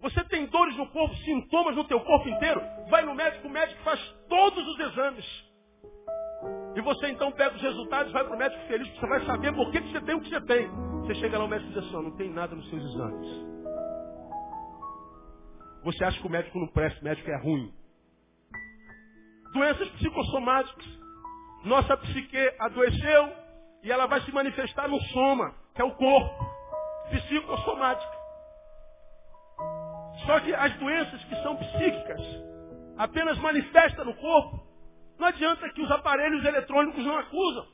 [0.00, 2.62] Você tem dores no corpo, sintomas no teu corpo inteiro.
[2.88, 4.00] Vai no médico, o médico faz
[4.30, 5.26] todos os exames.
[6.74, 9.54] E você então pega os resultados, vai para o médico feliz, porque você vai saber
[9.54, 10.91] por que, que você tem o que você tem.
[11.02, 13.28] Você chega lá, o médico diz assim, não tem nada nos seus exames.
[15.82, 17.74] Você acha que o médico não presta, o médico é ruim.
[19.52, 20.86] Doenças psicossomáticas.
[21.64, 23.32] Nossa psique adoeceu
[23.82, 26.46] e ela vai se manifestar no soma, que é o corpo.
[27.10, 28.16] Psicossomática.
[30.24, 32.20] Só que as doenças que são psíquicas
[32.96, 34.64] apenas manifestam no corpo.
[35.18, 37.66] Não adianta que os aparelhos eletrônicos não acusam.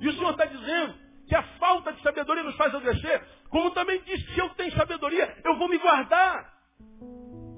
[0.00, 3.22] E o Senhor está dizendo que a falta de sabedoria nos faz adoecer.
[3.50, 6.44] Como também disse, se eu tenho sabedoria, eu vou me guardar.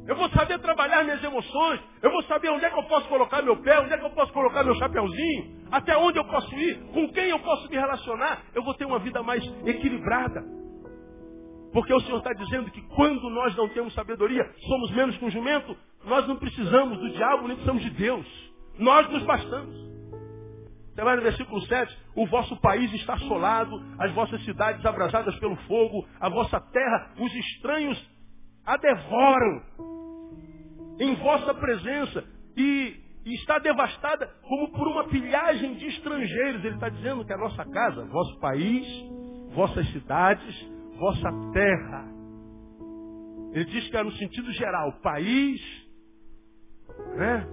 [0.07, 1.81] Eu vou saber trabalhar minhas emoções.
[2.03, 4.11] Eu vou saber onde é que eu posso colocar meu pé, onde é que eu
[4.11, 8.43] posso colocar meu chapeuzinho, até onde eu posso ir, com quem eu posso me relacionar.
[8.55, 10.45] Eu vou ter uma vida mais equilibrada.
[11.73, 15.31] Porque o Senhor está dizendo que quando nós não temos sabedoria, somos menos que um
[15.31, 18.53] jumento, nós não precisamos do diabo, nem precisamos de Deus.
[18.79, 19.91] Nós nos bastamos.
[20.95, 25.57] Você vai no versículo 7, o vosso país está assolado, as vossas cidades abrasadas pelo
[25.66, 28.12] fogo, a vossa terra, os estranhos
[28.64, 29.62] a devoram
[31.01, 32.24] em vossa presença
[32.57, 36.64] e, e está devastada como por uma pilhagem de estrangeiros.
[36.64, 38.86] Ele está dizendo que a nossa casa, vosso país,
[39.55, 40.68] vossas cidades,
[40.99, 42.12] vossa terra.
[43.53, 45.61] Ele diz que é no sentido geral, país,
[47.16, 47.47] né?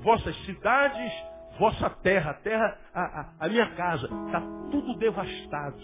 [0.00, 1.12] vossas cidades,
[1.58, 4.40] vossa terra, a terra, a, a, a minha casa, está
[4.70, 5.80] tudo devastado.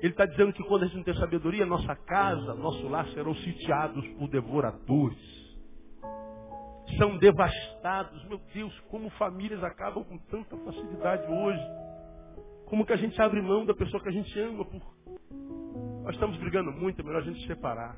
[0.00, 3.34] Ele está dizendo que quando a gente não tem sabedoria, nossa casa, nosso lar serão
[3.36, 5.36] sitiados por devoradores.
[6.98, 8.24] São devastados.
[8.28, 11.62] Meu Deus, como famílias acabam com tanta facilidade hoje.
[12.66, 14.80] Como que a gente abre mão da pessoa que a gente ama por...
[16.04, 17.96] Nós estamos brigando muito, é melhor a gente se separar.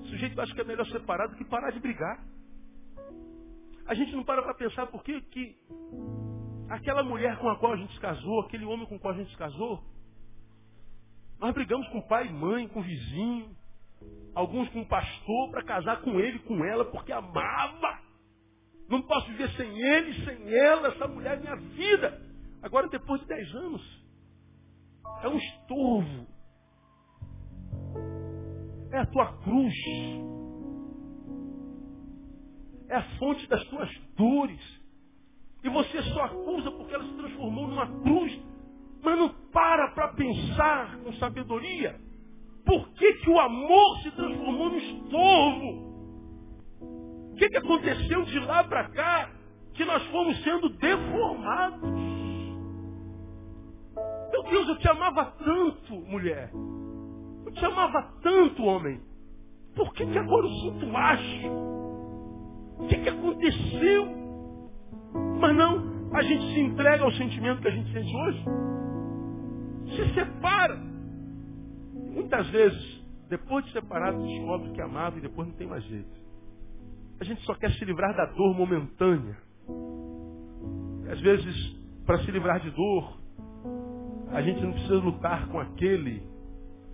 [0.00, 2.22] O sujeito acha que é melhor separar do que parar de brigar.
[3.86, 5.56] A gente não para para pensar por que, que
[6.68, 9.16] aquela mulher com a qual a gente se casou, aquele homem com o qual a
[9.16, 9.82] gente se casou,
[11.38, 13.56] nós brigamos com pai e mãe, com vizinho,
[14.34, 18.00] alguns com pastor para casar com ele, com ela, porque amava.
[18.88, 22.22] Não posso viver sem ele, sem ela, essa mulher é minha vida.
[22.62, 24.04] Agora, depois de dez anos,
[25.22, 26.26] é um estorvo.
[28.92, 29.74] É a tua cruz
[32.92, 34.60] é a fonte das tuas dores.
[35.64, 38.38] E você só acusa porque ela se transformou numa cruz.
[39.02, 41.98] Mas não para para pensar com sabedoria.
[42.66, 45.92] Por que, que o amor se transformou no estorvo?
[47.32, 49.30] O que, que aconteceu de lá para cá
[49.72, 51.90] que nós fomos sendo deformados?
[54.30, 56.50] Meu Deus, eu te amava tanto, mulher.
[56.52, 59.00] Eu te amava tanto, homem.
[59.74, 61.81] Por que, que agora eu sinto acho?
[62.82, 64.06] O que, que aconteceu?
[65.40, 68.44] Mas não, a gente se entrega ao sentimento que a gente sente hoje.
[69.96, 70.76] Se separa.
[72.14, 76.22] Muitas vezes, depois de separado, descobre que amava e depois não tem mais jeito.
[77.20, 79.36] A gente só quer se livrar da dor momentânea.
[81.10, 83.18] Às vezes, para se livrar de dor,
[84.32, 86.22] a gente não precisa lutar com aquele,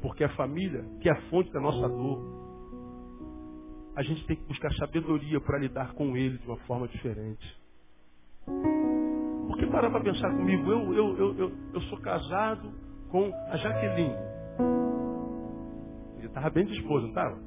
[0.02, 2.37] porque a família, que é a fonte da nossa dor
[3.98, 7.60] a gente tem que buscar sabedoria para lidar com ele de uma forma diferente.
[9.48, 12.72] Porque para para pensar comigo, eu, eu, eu, eu, eu sou casado
[13.10, 14.14] com a Jaqueline.
[16.16, 17.38] Ele estava bem disposto, não estava?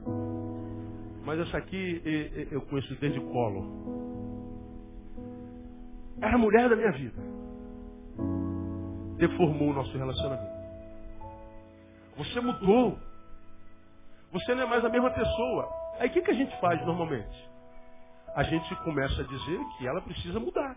[1.25, 2.01] Mas essa aqui
[2.51, 3.65] eu conheço desde colo.
[6.21, 7.23] Era a mulher da minha vida.
[9.15, 10.51] Deformou o nosso relacionamento.
[12.17, 12.99] Você mudou.
[14.33, 15.80] Você não é mais a mesma pessoa.
[16.01, 17.51] Aí o que, que a gente faz normalmente?
[18.35, 20.75] A gente começa a dizer que ela precisa mudar.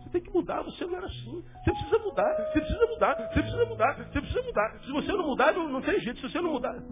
[0.00, 1.44] Você tem que mudar, você não era assim.
[1.62, 4.78] Você precisa mudar, você precisa mudar, você precisa mudar, você precisa mudar.
[4.80, 6.82] Se você não mudar, não, não tem jeito, se você não mudar.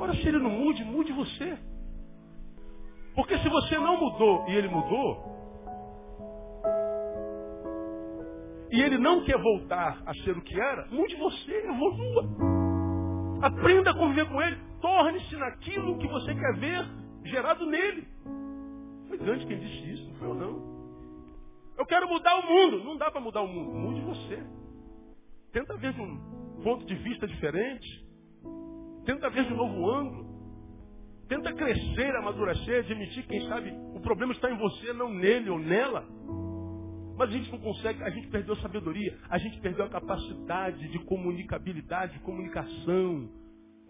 [0.00, 1.58] Ora, se ele não mude, mude você.
[3.14, 5.32] Porque se você não mudou e ele mudou,
[8.72, 12.63] e ele não quer voltar a ser o que era, mude você, evolua.
[13.42, 14.56] Aprenda a conviver com ele.
[14.80, 16.84] Torne-se naquilo que você quer ver
[17.24, 18.06] gerado nele.
[19.08, 20.74] Foi Gandhi quem disse isso, não foi eu não.
[21.76, 22.84] Eu quero mudar o mundo.
[22.84, 23.72] Não dá para mudar o mundo.
[23.72, 24.42] Mude você.
[25.52, 28.04] Tenta ver de um ponto de vista diferente.
[29.04, 30.24] Tenta ver de um novo ângulo.
[31.28, 36.06] Tenta crescer, amadurecer, admitir, quem sabe, o problema está em você, não nele ou nela.
[37.16, 40.88] Mas a gente não consegue, a gente perdeu a sabedoria, a gente perdeu a capacidade
[40.88, 43.28] de comunicabilidade, de comunicação.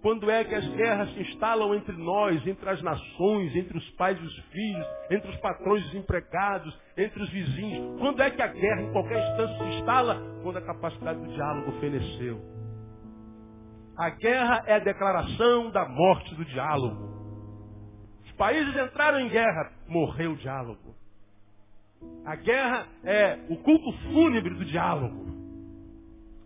[0.03, 4.19] Quando é que as guerras se instalam entre nós, entre as nações, entre os pais
[4.21, 7.99] e os filhos, entre os patrões e os empregados, entre os vizinhos?
[7.99, 10.21] Quando é que a guerra em qualquer instância se instala?
[10.43, 12.39] Quando a capacidade do diálogo feneceu.
[13.97, 17.15] A guerra é a declaração da morte do diálogo.
[18.27, 20.95] Os países entraram em guerra, morreu o diálogo.
[22.25, 25.25] A guerra é o culto fúnebre do diálogo.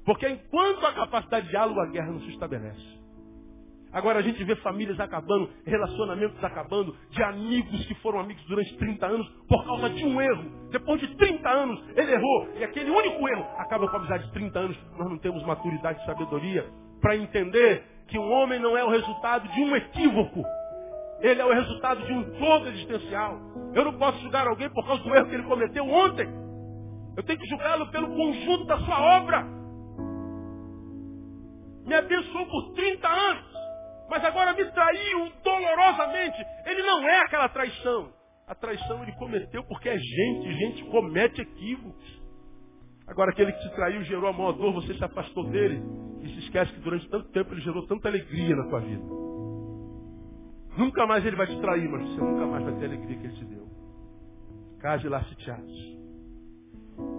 [0.05, 2.99] Porque enquanto a capacidade de diálogo, a guerra não se estabelece.
[3.93, 9.07] Agora a gente vê famílias acabando, relacionamentos acabando, de amigos que foram amigos durante 30
[9.07, 10.69] anos por causa de um erro.
[10.71, 12.49] Depois de 30 anos, ele errou.
[12.59, 14.79] E aquele único erro acaba com a amizade de 30 anos.
[14.99, 16.67] Nós não temos maturidade e sabedoria
[17.01, 20.43] para entender que um homem não é o resultado de um equívoco.
[21.21, 23.39] Ele é o resultado de um todo existencial.
[23.75, 26.29] Eu não posso julgar alguém por causa do erro que ele cometeu ontem.
[27.17, 29.45] Eu tenho que julgá-lo pelo conjunto da sua obra.
[31.85, 33.45] Me abençoou por 30 anos,
[34.09, 36.37] mas agora me traiu dolorosamente.
[36.67, 38.13] Ele não é aquela traição.
[38.47, 42.19] A traição ele cometeu porque é gente, gente comete equívocos.
[43.09, 45.83] Agora aquele que te traiu gerou a maior dor, você se afastou dele
[46.23, 49.03] e se esquece que durante tanto tempo ele gerou tanta alegria na tua vida.
[50.79, 53.27] Nunca mais ele vai te trair, mas você nunca mais vai ter a alegria que
[53.27, 53.67] ele te deu.
[55.11, 55.99] Lá sitiados.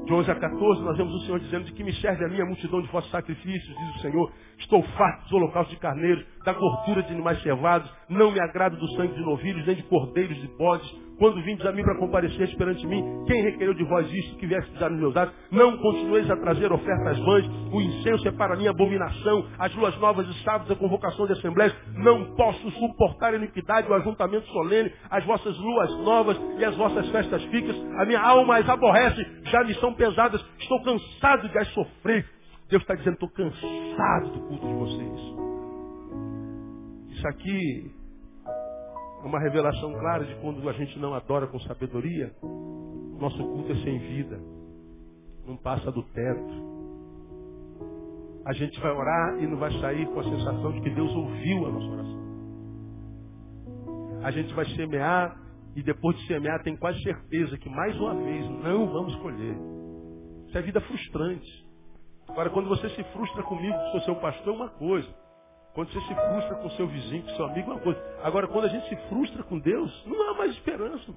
[0.06, 2.46] De 11 a 14, nós vemos o Senhor dizendo de que me serve a minha
[2.46, 4.32] multidão de vossos sacrifícios, diz o Senhor.
[4.58, 8.88] Estou farto dos holocaustos de carneiros, da gordura de animais cevados, não me agrado do
[8.94, 10.90] sangue de novilhos, nem de cordeiros de bodes.
[11.20, 14.72] Quando vindes a mim para comparecer perante mim, quem requereu de vós isto que viesse
[14.72, 15.36] pisar nos meus atos?
[15.52, 20.26] Não continueis a trazer ofertas vãs, o incenso é para mim abominação, as luas novas
[20.30, 21.76] e sábados a convocação de assembleias.
[21.96, 27.10] Não posso suportar a iniquidade, o ajuntamento solene, as vossas luas novas e as vossas
[27.10, 27.76] festas fixas.
[27.98, 32.26] A minha alma as aborrece, já me são pesadas, estou cansado de as sofrer.
[32.70, 35.20] Deus está dizendo, estou cansado do culto de vocês.
[37.10, 37.99] Isso aqui
[39.24, 42.34] é uma revelação clara de quando a gente não adora com sabedoria,
[43.20, 44.40] nosso culto é sem vida.
[45.46, 46.70] Não passa do teto.
[48.46, 51.66] A gente vai orar e não vai sair com a sensação de que Deus ouviu
[51.66, 52.20] a nossa oração.
[54.24, 55.38] A gente vai semear
[55.76, 59.56] e depois de semear tem quase certeza que mais uma vez não vamos colher.
[60.48, 61.70] Isso é vida frustrante.
[62.28, 65.08] Agora, quando você se frustra comigo, sou seu pastor, é uma coisa.
[65.80, 68.04] Quando você se frustra com seu vizinho, com seu amigo, é uma coisa.
[68.22, 71.10] Agora, quando a gente se frustra com Deus, não há mais esperança.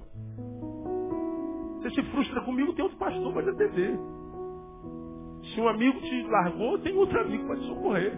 [1.81, 3.99] Você se frustra comigo, tem outro pastor para te atender.
[5.43, 8.13] Se um amigo te largou, tem outro amigo para te socorrer.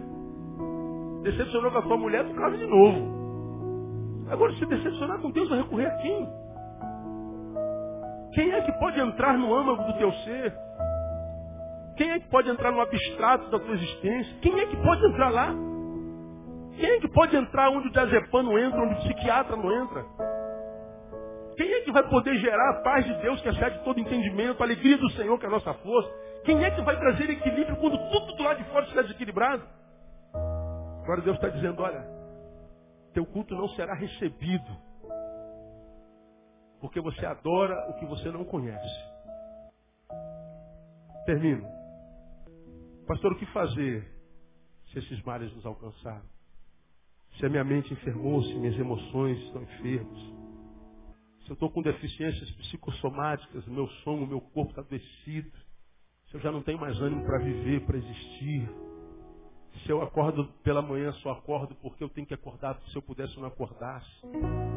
[1.24, 4.28] Decepcionou com a tua mulher, tu casa de novo.
[4.30, 6.28] Agora, se decepcionar com Deus, vai recorrer a quem?
[8.34, 10.54] Quem é que pode entrar no âmago do teu ser?
[11.96, 14.32] Quem é que pode entrar no abstrato da tua existência?
[14.42, 15.75] Quem é que pode entrar lá?
[16.76, 20.04] Quem é que pode entrar onde o diazepam não entra, onde o psiquiatra não entra?
[21.56, 24.66] Quem é que vai poder gerar a paz de Deus que excede todo entendimento, a
[24.66, 26.10] alegria do Senhor que é a nossa força?
[26.44, 29.66] Quem é que vai trazer equilíbrio quando tudo do lado de fora está desequilibrado?
[31.02, 32.04] Agora Deus está dizendo, olha,
[33.14, 34.86] teu culto não será recebido.
[36.78, 39.16] Porque você adora o que você não conhece.
[41.24, 41.66] Termino.
[43.06, 44.06] Pastor, o que fazer
[44.92, 46.35] se esses males nos alcançaram?
[47.38, 50.18] Se a minha mente enfermou, se minhas emoções estão enfermas,
[51.44, 55.50] se eu estou com deficiências psicossomáticas, meu sono, meu corpo está adoecido,
[56.28, 58.68] se eu já não tenho mais ânimo para viver, para existir,
[59.84, 63.02] se eu acordo pela manhã, só acordo porque eu tenho que acordar, porque se eu
[63.02, 64.10] pudesse eu não acordasse,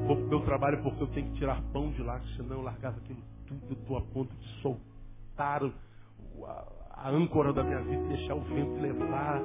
[0.05, 2.62] vou para o meu trabalho porque eu tenho que tirar pão de lá, senão eu
[2.62, 8.07] largava aquilo tudo, eu estou a ponto de soltar a, a âncora da minha vida,
[8.10, 9.41] deixar o vento levar,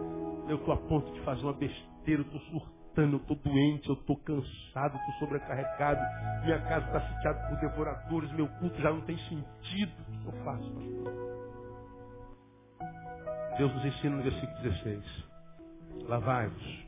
[0.49, 4.17] eu estou a ponto de fazer uma besteira, estou surtando eu estou doente, eu estou
[4.19, 6.01] cansado, estou sobrecarregado,
[6.45, 9.93] minha casa está sitiada por devoradores, meu culto já não tem sentido.
[10.09, 11.35] O que eu faço, pastor?
[13.59, 15.25] Deus nos ensina no versículo 16.
[16.09, 16.87] Lavai-vos,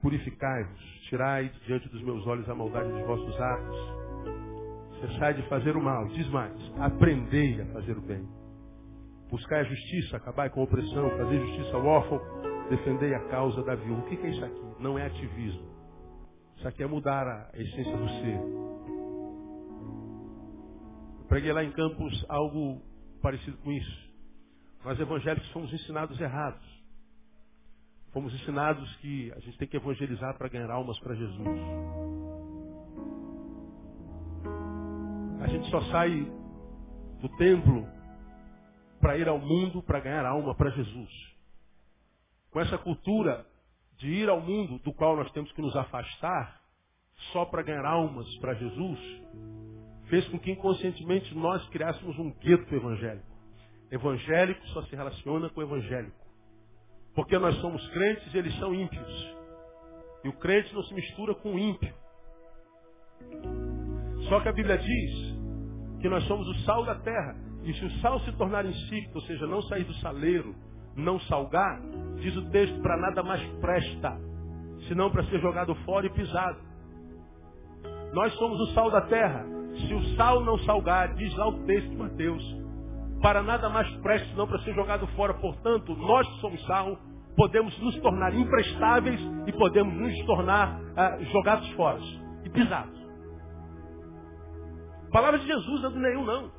[0.00, 4.04] purificai-vos, tirai diante dos meus olhos a maldade dos vossos atos.
[5.00, 6.06] Cessai de fazer o mal.
[6.08, 8.26] Diz mais, aprendei a fazer o bem.
[9.30, 12.20] Buscai a justiça, acabai com a opressão, fazer justiça ao órfão,
[12.68, 14.02] defendei a causa da viúva.
[14.02, 14.62] O que é isso aqui?
[14.80, 15.74] Não é ativismo.
[16.56, 18.40] Isso aqui é mudar a essência do ser.
[21.18, 22.80] Eu preguei lá em Campos algo
[23.20, 24.04] parecido com isso.
[24.84, 26.62] Nós evangélicos fomos ensinados errados.
[28.12, 31.48] Fomos ensinados que a gente tem que evangelizar para ganhar almas para Jesus.
[35.40, 36.10] A gente só sai
[37.20, 37.86] do templo
[39.00, 41.33] para ir ao mundo para ganhar alma para Jesus
[42.54, 43.44] com essa cultura
[43.98, 46.60] de ir ao mundo do qual nós temos que nos afastar
[47.32, 48.98] só para ganhar almas para Jesus,
[50.08, 53.26] fez com que inconscientemente nós criássemos um gueto evangélico.
[53.90, 56.16] Evangélico só se relaciona com evangélico.
[57.16, 59.36] Porque nós somos crentes e eles são ímpios.
[60.22, 61.92] E o crente não se mistura com o ímpio.
[64.28, 65.12] Só que a Bíblia diz
[66.00, 67.36] que nós somos o sal da terra.
[67.64, 70.54] E se o sal se tornar insípido, ou seja, não sair do saleiro,
[70.96, 71.80] não salgar,
[72.20, 74.16] diz o texto, para nada mais presta,
[74.88, 76.58] senão para ser jogado fora e pisado.
[78.12, 79.44] Nós somos o sal da terra.
[79.74, 82.64] Se o sal não salgar, diz lá o texto de Mateus,
[83.20, 85.34] para nada mais presta, senão para ser jogado fora.
[85.34, 86.96] Portanto, nós que somos sal,
[87.36, 91.98] podemos nos tornar imprestáveis e podemos nos tornar ah, jogados fora
[92.44, 93.04] e pisados.
[95.10, 96.52] palavra de Jesus não é do nenhum, não.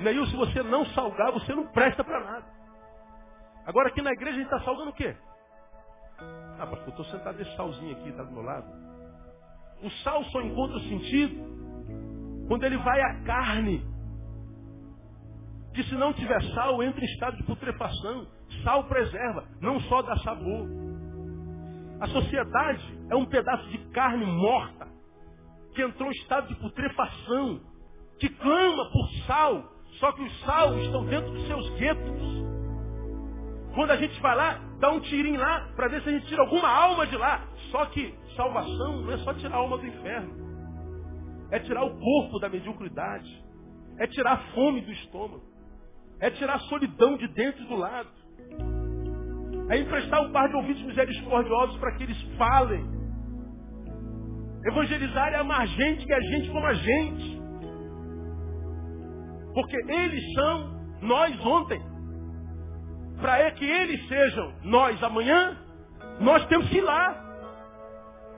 [0.00, 2.53] Nenhum, se você não salgar, você não presta para nada.
[3.66, 5.16] Agora aqui na igreja a gente está salgando o quê?
[6.58, 8.66] Ah, pastor, estou sentado nesse salzinho aqui, está do meu lado.
[9.82, 11.54] O sal só encontra sentido
[12.48, 13.84] Quando ele vai à carne,
[15.74, 18.26] que se não tiver sal, entra em estado de putrefação.
[18.62, 20.68] Sal preserva, não só dá sabor.
[22.00, 24.86] A sociedade é um pedaço de carne morta
[25.74, 27.60] que entrou em estado de putrefação,
[28.20, 32.43] que clama por sal, só que os sal estão dentro dos seus guetos.
[33.74, 36.42] Quando a gente vai lá, dá um tirinho lá para ver se a gente tira
[36.42, 37.44] alguma alma de lá.
[37.70, 40.32] Só que salvação não é só tirar a alma do inferno.
[41.50, 43.44] É tirar o corpo da mediocridade.
[43.98, 45.42] É tirar a fome do estômago.
[46.20, 48.08] É tirar a solidão de dentro do lado.
[49.70, 52.84] É emprestar um par de ouvidos misericordiosos para que eles falem.
[54.66, 57.42] Evangelizar é amar gente que é gente como a gente.
[59.52, 61.93] Porque eles são nós ontem.
[63.20, 65.56] Para que eles sejam nós amanhã,
[66.20, 67.22] nós temos que ir lá.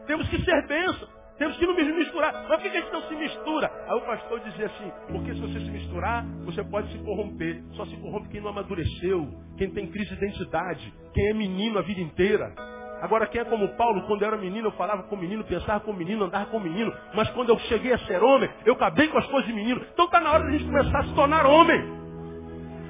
[0.06, 1.08] Temos que ser bênção.
[1.38, 2.32] Temos que não misturar.
[2.48, 3.70] Mas por que a gente não se mistura?
[3.88, 7.62] Aí o pastor dizia assim, porque se você se misturar, você pode se corromper.
[7.72, 11.82] Só se corrompe quem não amadureceu, quem tem crise de identidade, quem é menino a
[11.82, 12.54] vida inteira.
[13.02, 15.92] Agora, quem é como Paulo, quando eu era menino, eu falava com menino, pensava com
[15.92, 16.90] menino, andava com menino.
[17.14, 19.84] Mas quando eu cheguei a ser homem, eu acabei com as coisas de menino.
[19.92, 21.78] Então está na hora de a gente começar a se tornar homem.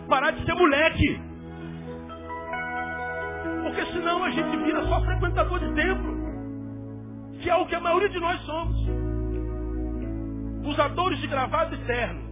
[0.09, 1.21] Parar de ser moleque.
[3.77, 6.17] Porque senão a gente vira só frequentador de templo.
[7.43, 8.75] Que é o que a maioria de nós somos.
[10.67, 12.27] Usadores de gravado e terno.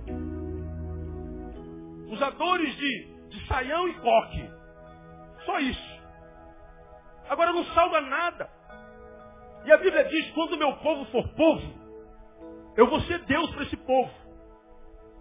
[2.08, 4.50] Usadores de, de saião e coque.
[5.44, 6.00] Só isso.
[7.28, 8.48] Agora não salva nada.
[9.66, 11.74] E a Bíblia diz, quando meu povo for povo,
[12.74, 14.10] eu vou ser Deus para esse povo.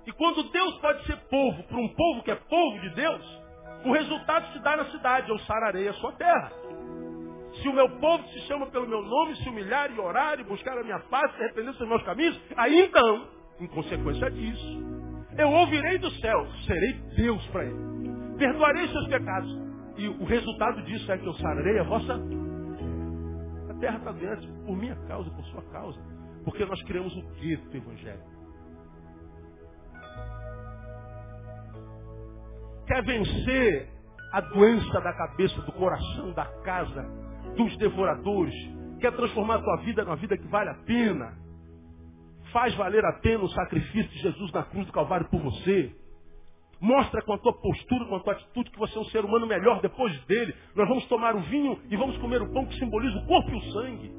[0.08, 3.43] E quando Deus pode ser povo para um povo que é povo de Deus,
[3.86, 6.52] o resultado se dá na cidade, eu sararei a sua terra.
[7.62, 10.78] Se o meu povo se chama pelo meu nome, se humilhar e orar e buscar
[10.78, 13.28] a minha paz, se arrepender dos meus caminhos, aí então,
[13.60, 14.84] em consequência disso,
[15.38, 17.94] eu ouvirei do céu, serei Deus para ele.
[18.38, 19.64] Perdoarei seus pecados.
[19.98, 22.20] E o resultado disso é que eu sararei a vossa.
[23.70, 26.00] A terra está doente por minha causa, por sua causa.
[26.44, 28.33] Porque nós criamos o gueto evangélico.
[32.88, 33.90] Quer vencer
[34.34, 37.06] a doença da cabeça, do coração, da casa,
[37.56, 38.54] dos devoradores.
[39.00, 41.38] Quer transformar a tua vida numa vida que vale a pena.
[42.52, 45.96] Faz valer a pena o sacrifício de Jesus na cruz do Calvário por você.
[46.82, 49.48] Mostra com a tua postura, com a tua atitude que você é um ser humano
[49.48, 50.54] melhor depois dele.
[50.76, 53.56] Nós vamos tomar o vinho e vamos comer o pão que simboliza o corpo e
[53.56, 54.12] o sangue.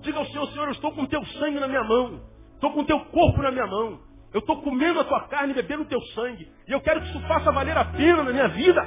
[0.00, 2.20] Diga ao Senhor, Senhor, eu estou com o teu sangue na minha mão.
[2.54, 4.07] Estou com o teu corpo na minha mão.
[4.32, 6.50] Eu estou comendo a tua carne, bebendo o teu sangue.
[6.66, 8.82] E eu quero que isso faça valer a pena na minha vida.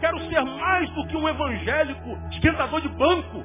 [0.00, 3.44] Quero ser mais do que um evangélico esquentador de banco.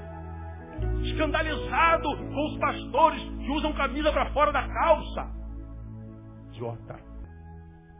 [1.03, 5.27] Escandalizado com os pastores que usam camisa para fora da calça.
[6.49, 6.99] Idiota.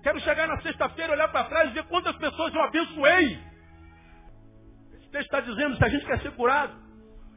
[0.01, 3.39] Quero chegar na sexta-feira, olhar para trás e ver quantas pessoas eu abençoei.
[4.93, 6.73] Esse texto está dizendo, se a gente quer ser curado,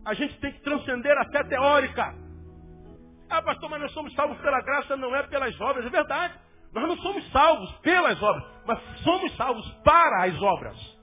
[0.05, 2.15] a gente tem que transcender a fé teórica.
[3.31, 5.85] Ah, pastor, mas nós somos salvos pela graça, não é pelas obras.
[5.85, 6.35] É verdade.
[6.73, 10.99] Nós não somos salvos pelas obras, mas somos salvos para as obras.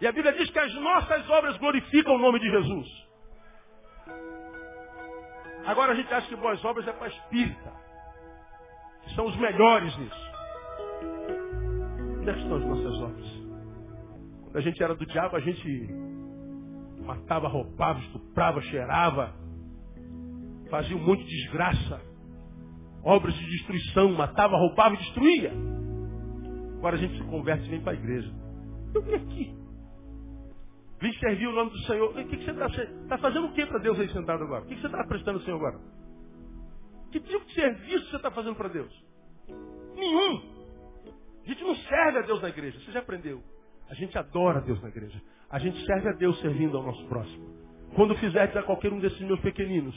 [0.00, 2.88] E a Bíblia diz que as nossas obras glorificam o nome de Jesus.
[5.66, 7.72] Agora a gente acha que boas obras é para espírita.
[9.14, 10.32] São os melhores nisso.
[12.18, 13.26] Onde é que estão as nossas obras?
[14.42, 15.88] Quando a gente era do diabo, a gente
[17.04, 19.34] matava, roubava, estuprava, cheirava,
[20.70, 22.00] fazia um monte de desgraça,
[23.02, 25.52] obras de destruição, matava, roubava e destruía.
[26.78, 28.32] Agora a gente se converte e vem para a igreja.
[28.94, 29.64] Eu vim aqui.
[31.00, 32.10] Vim servir o nome do Senhor.
[32.10, 32.68] O que, que você está
[33.08, 34.62] tá fazendo o que para Deus aí sentado agora?
[34.62, 35.80] O que, que você está prestando ao Senhor agora?
[37.10, 38.92] Que tipo de serviço você está fazendo para Deus?
[39.94, 40.54] Nenhum.
[41.44, 43.42] A gente não serve a Deus na igreja, você já aprendeu.
[43.88, 45.20] A gente adora a Deus na igreja.
[45.50, 47.54] A gente serve a Deus servindo ao nosso próximo.
[47.94, 49.94] Quando fizerdes a qualquer um desses meus pequeninos,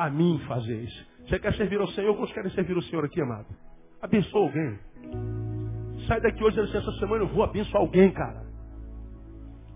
[0.00, 0.90] a mim fazeis.
[1.26, 2.16] Você quer servir ao Senhor?
[2.16, 3.46] Quantos querem servir ao Senhor aqui, amado?
[4.00, 4.78] Abençoa alguém.
[6.06, 8.48] Sai daqui hoje dizendo assim, essa semana eu vou abençoar alguém, cara.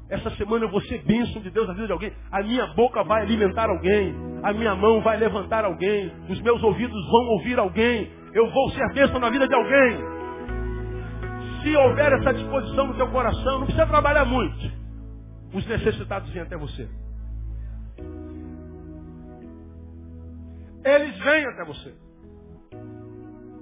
[0.09, 2.13] Essa semana eu vou ser bênção de Deus na vida de alguém.
[2.31, 4.15] A minha boca vai alimentar alguém.
[4.43, 6.11] A minha mão vai levantar alguém.
[6.29, 8.11] Os meus ouvidos vão ouvir alguém.
[8.33, 10.15] Eu vou ser bênção na vida de alguém
[11.65, 14.71] se houver essa disposição no teu coração, não precisa trabalhar muito.
[15.55, 16.87] Os necessitados vêm até você.
[20.85, 21.95] Eles vêm até você.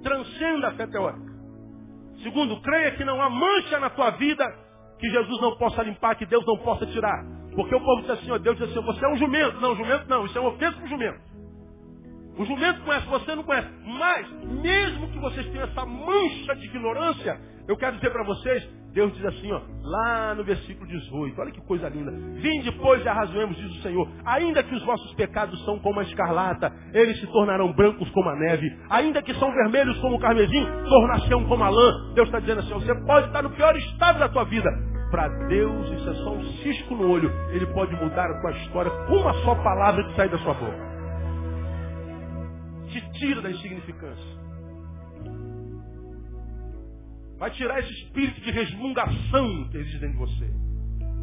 [0.03, 1.33] Transcenda a fé teórica.
[2.21, 4.45] Segundo, creia que não há mancha na tua vida
[4.99, 7.25] que Jesus não possa limpar, que Deus não possa tirar.
[7.55, 9.59] Porque o povo diz assim, ó, Deus diz assim, você é um jumento.
[9.59, 11.19] Não, jumento não, isso é uma ofensa para o jumento.
[12.37, 13.69] O jumento conhece, você não conhece.
[13.85, 19.13] Mas, mesmo que vocês tenham essa mancha de ignorância, eu quero dizer para vocês, Deus
[19.15, 22.11] diz assim, ó, lá no versículo 18, olha que coisa linda.
[22.11, 24.07] Vim depois e arrazoemos, diz o Senhor.
[24.25, 28.35] Ainda que os vossos pecados são como a escarlata, eles se tornarão brancos como a
[28.35, 28.67] neve.
[28.89, 32.13] Ainda que são vermelhos como o carmesim, tornar-se-ão como a lã.
[32.13, 34.69] Deus está dizendo assim, ó, você pode estar no pior estado da tua vida.
[35.11, 37.31] Para Deus isso é só um cisco no olho.
[37.51, 40.93] Ele pode mudar a tua história com uma só palavra que sai da sua boca
[42.93, 44.42] te tira da insignificância.
[47.43, 50.49] Vai tirar esse espírito de resmungação que existe dentro de você.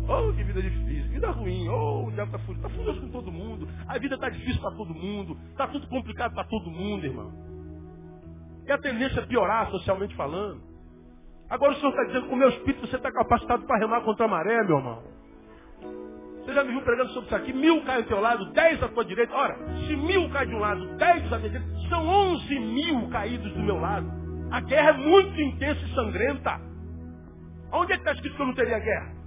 [0.06, 2.66] Oh, que vida difícil, vida ruim, oh, o diabo está furioso.
[2.66, 3.66] Está furioso com todo mundo.
[3.88, 5.38] A vida está difícil para todo mundo.
[5.48, 7.32] Está tudo complicado para todo mundo, irmão.
[8.66, 10.60] E a tendência é piorar, socialmente falando.
[11.48, 14.02] Agora o Senhor está dizendo que com o meu espírito você está capacitado para remar
[14.02, 15.02] contra a maré, meu irmão.
[16.44, 17.52] Você já me viu pregando sobre isso aqui?
[17.54, 19.34] Mil caem ao teu lado, dez à tua direita.
[19.34, 19.56] Ora,
[19.86, 23.60] se mil caem de um lado, dez à minha direita, são onze mil caídos do
[23.60, 24.19] meu lado.
[24.50, 26.60] A guerra é muito intensa e sangrenta.
[27.72, 29.20] Onde é que está escrito que eu não teria guerra?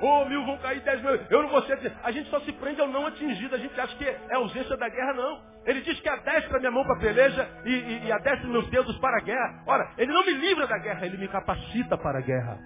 [0.00, 1.14] Oh, mil vão cair, dez mil.
[1.30, 1.92] Eu não vou ser.
[2.02, 3.54] A gente só se prende ao não atingido.
[3.54, 5.42] A gente acha que é ausência da guerra, não.
[5.64, 8.68] Ele diz que a destra minha mão para a peleja e, e, e a meus
[8.68, 9.62] dedos para a guerra.
[9.66, 12.58] Ora, ele não me livra da guerra, ele me capacita para a guerra.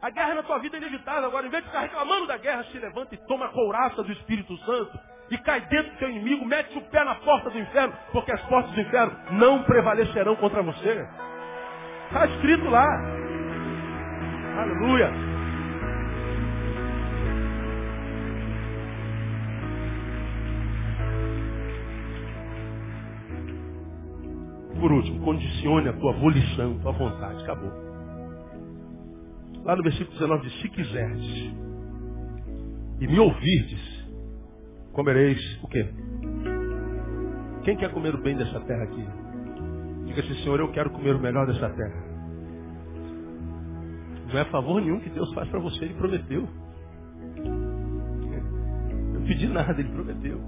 [0.00, 1.28] A guerra na tua vida é inevitável.
[1.28, 4.12] Agora, em vez de ficar reclamando da guerra, se levanta e toma a couraça do
[4.12, 7.94] Espírito Santo e cai dentro do teu inimigo, mete o pé na porta do inferno,
[8.12, 11.06] porque as portas do inferno não prevalecerão contra você.
[12.06, 12.86] Está escrito lá.
[14.58, 15.10] Aleluia.
[24.78, 27.42] Por último, condicione a tua volição, a tua vontade.
[27.42, 27.72] Acabou.
[29.64, 31.54] Lá no versículo 19 diz, se quiserdes
[33.00, 33.93] e me ouvirdes,
[34.94, 35.86] comereis o quê?
[37.64, 39.04] Quem quer comer o bem dessa terra aqui?
[40.06, 42.04] Diga assim, Senhor, eu quero comer o melhor dessa terra.
[44.32, 46.48] Não é favor nenhum que Deus faz para você, Ele prometeu.
[49.14, 50.40] Eu pedi nada, Ele prometeu.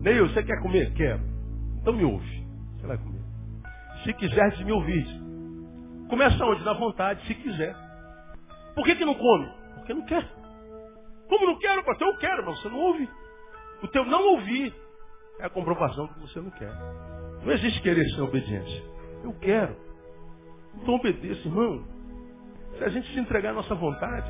[0.00, 0.92] Neil, você quer comer?
[0.94, 1.20] Quero.
[1.80, 2.46] Então me ouve.
[2.76, 3.20] Você vai comer.
[4.04, 5.06] Se quiseres me ouvir.
[6.08, 6.64] Começa onde?
[6.64, 7.74] Na vontade, se quiser.
[8.74, 9.48] Por que, que não come?
[9.74, 10.37] Porque não quer.
[11.28, 12.08] Como não quero, pastor?
[12.08, 13.08] Eu quero, mas você não ouve.
[13.82, 14.74] O teu não ouvir
[15.38, 16.72] é a comprovação que você não quer.
[17.44, 18.84] Não existe querer sem obediência.
[19.22, 19.76] Eu quero.
[20.74, 21.84] Então obedeça, irmão.
[22.76, 24.28] Se a gente se entregar à nossa vontade,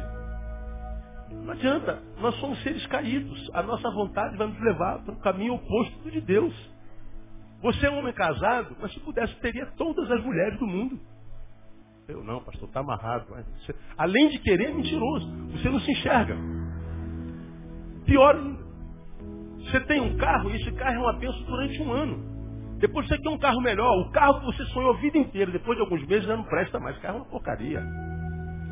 [1.30, 2.03] não adianta.
[2.18, 3.51] Nós somos seres caídos.
[3.55, 6.55] A nossa vontade vai nos levar para o caminho oposto do de Deus.
[7.62, 10.99] Você é um homem casado, mas se pudesse, teria todas as mulheres do mundo.
[12.07, 13.26] Eu não, pastor, está amarrado.
[13.26, 15.26] Você, além de querer, é mentiroso.
[15.53, 16.57] Você não se enxerga.
[18.09, 18.34] Pior.
[19.59, 22.78] Você tem um carro e esse carro é uma bênção durante um ano.
[22.78, 24.00] Depois você quer um carro melhor.
[24.00, 26.80] O carro que você sonhou a vida inteira, depois de alguns meses já não presta
[26.80, 26.96] mais.
[26.96, 27.80] O carro é uma porcaria.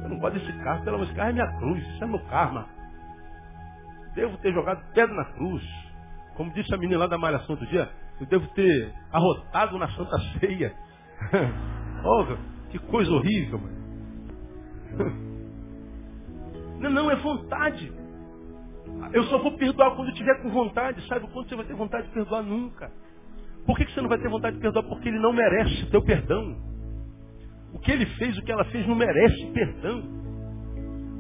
[0.03, 1.87] Eu não gosto desse carro, pelo menos esse carro é minha cruz.
[1.87, 2.67] Isso é meu karma.
[4.15, 5.63] Devo ter jogado pedra na cruz.
[6.35, 10.19] Como disse a menina lá da malhação outro dia, eu devo ter arrotado na Santa
[10.39, 10.75] Ceia.
[12.05, 12.27] oh,
[12.71, 13.77] que coisa horrível, mano.
[16.79, 17.91] Não, não, é vontade.
[19.13, 21.07] Eu só vou perdoar quando eu tiver com vontade.
[21.07, 22.43] Sabe quando você vai ter vontade de perdoar?
[22.43, 22.91] Nunca.
[23.65, 24.85] Por que você não vai ter vontade de perdoar?
[24.85, 26.57] Porque ele não merece teu perdão.
[27.73, 30.03] O que ele fez, o que ela fez, não merece perdão.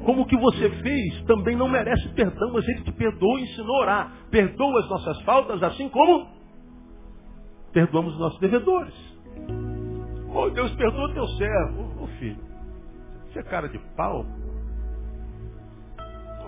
[0.05, 3.77] Como o que você fez também não merece perdão, mas ele te perdoou e ensinou
[3.77, 4.13] a orar.
[4.31, 6.29] Perdoa as nossas faltas, assim como
[7.73, 8.95] perdoamos os nossos devedores.
[10.33, 11.83] Oh, Deus perdoa teu servo.
[12.01, 12.39] Ô oh, filho,
[13.25, 14.25] você é cara de pau.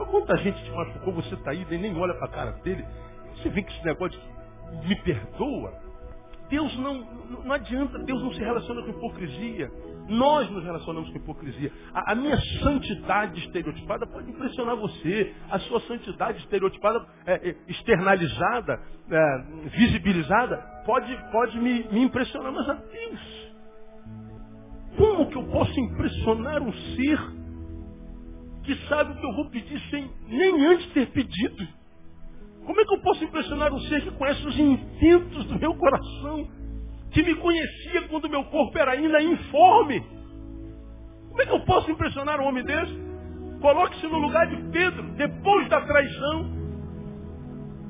[0.07, 2.85] Quanta gente te machucou, você está aí nem olha para a cara dele.
[3.37, 4.21] Você vem com esse negócio
[4.87, 5.73] me perdoa.
[6.49, 6.95] Deus não,
[7.45, 9.71] não adianta, Deus não se relaciona com hipocrisia.
[10.09, 11.71] Nós nos relacionamos com hipocrisia.
[11.93, 15.35] A, a, minha santidade estereotipada pode impressionar você.
[15.51, 18.81] A sua santidade estereotipada, é, é, externalizada,
[19.11, 22.51] é, visibilizada, pode, pode me, me impressionar.
[22.51, 23.49] Mas a Deus
[24.99, 27.38] como que eu posso impressionar um ser
[28.69, 31.67] que sabe o que eu vou pedir sem nem antes ter pedido?
[32.67, 36.47] Como é que eu posso impressionar um ser que conhece os intentos do meu coração,
[37.11, 40.05] que me conhecia quando meu corpo era ainda informe?
[41.31, 43.09] Como é que eu posso impressionar um homem desse?
[43.63, 46.59] Coloque-se no lugar de Pedro, depois da traição.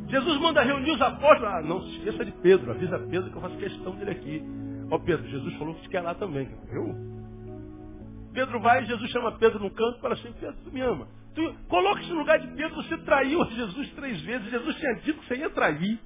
[0.06, 1.54] Jesus manda reunir os apóstolos.
[1.54, 4.42] Ah, não se esqueça de Pedro, avisa Pedro que eu faço questão dele aqui.
[4.92, 6.48] Ó Pedro, Jesus falou que te quer lá também.
[6.70, 7.17] Eu?
[8.38, 11.08] Pedro vai, Jesus chama Pedro no canto e fala assim, Pedro, tu me ama.
[11.34, 14.48] Tu, coloque-se no lugar de Pedro, você traiu Jesus três vezes.
[14.48, 15.98] Jesus tinha dito que você ia trair.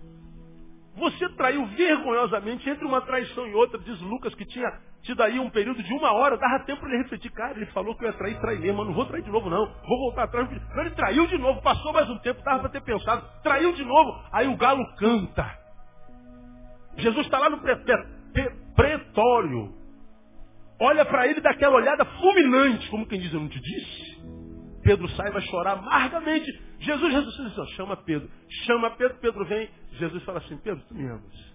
[0.96, 3.78] Você traiu vergonhosamente entre uma traição e outra.
[3.80, 4.66] Diz Lucas que tinha
[5.02, 6.38] tido aí um período de uma hora.
[6.38, 7.30] Dava tempo para ele refletir.
[7.32, 8.78] Cara, ele falou que eu ia trair, trair mesmo.
[8.78, 9.66] Mas não vou trair de novo, não.
[9.66, 10.50] Vou voltar atrás.
[10.50, 11.60] Não, ele traiu de novo.
[11.60, 12.42] Passou mais um tempo.
[12.42, 13.26] Dava para ter pensado.
[13.42, 14.22] Traiu de novo.
[14.32, 15.58] Aí o galo canta.
[16.96, 19.81] Jesus está lá no pre pre pretório.
[20.84, 22.90] Olha para ele daquela olhada fulminante.
[22.90, 24.20] Como quem diz, eu não te disse?
[24.82, 26.50] Pedro sai e vai chorar amargamente.
[26.80, 28.28] Jesus ressuscita assim, chama Pedro.
[28.66, 29.70] Chama Pedro, Pedro vem.
[29.92, 31.52] Jesus fala assim, Pedro, tu me amas.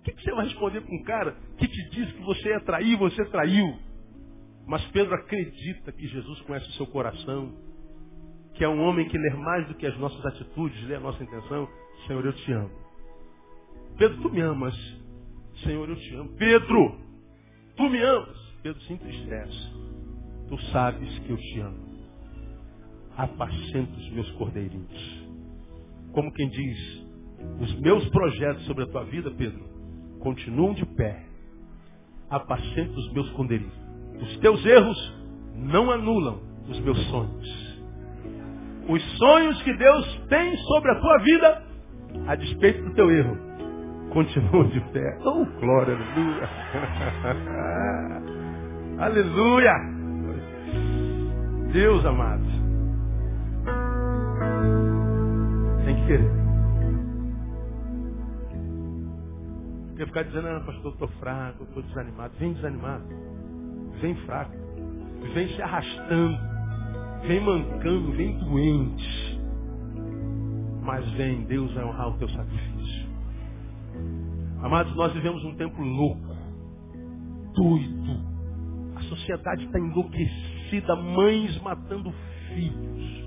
[0.00, 2.60] O que, que você vai responder para um cara que te diz que você ia
[2.62, 3.78] trair, você traiu?
[4.66, 7.54] Mas Pedro acredita que Jesus conhece o seu coração,
[8.54, 11.22] que é um homem que lê mais do que as nossas atitudes, lê a nossa
[11.22, 11.68] intenção.
[12.08, 12.70] Senhor, eu te amo.
[13.96, 14.74] Pedro, tu me amas.
[15.62, 16.36] Senhor, eu te amo.
[16.36, 17.09] Pedro,
[17.80, 18.38] tu me amas.
[18.62, 19.72] Pedro se entristece.
[20.48, 21.90] Tu sabes que eu te amo
[23.16, 25.28] apacenta os meus cordeirinhos.
[26.12, 27.06] Como quem diz,
[27.60, 29.62] os meus projetos sobre a tua vida, Pedro,
[30.20, 31.24] continuam de pé.
[32.28, 33.74] Apacenta os meus cordeirinhos.
[34.22, 35.14] Os teus erros
[35.54, 37.80] não anulam os meus sonhos.
[38.88, 41.62] Os sonhos que Deus tem sobre a tua vida,
[42.26, 43.49] a despeito do teu erro,
[44.10, 45.18] continuam de pé.
[45.24, 46.48] Oh, glória, aleluia.
[48.98, 49.74] aleluia.
[51.72, 52.44] Deus amado.
[55.84, 56.30] Tem que querer.
[59.88, 62.34] Porque ficar dizendo, ah, pastor, eu estou fraco, estou desanimado.
[62.38, 63.04] Vem desanimado.
[64.00, 64.52] Vem fraco.
[65.34, 66.38] Vem se arrastando.
[67.26, 69.40] Vem mancando, vem doente.
[70.82, 72.79] Mas vem, Deus vai honrar o teu sacrifício.
[74.62, 76.36] Amados, nós vivemos um tempo louco,
[77.54, 78.30] doido.
[78.96, 82.12] A sociedade está enlouquecida, mães matando
[82.48, 83.20] filhos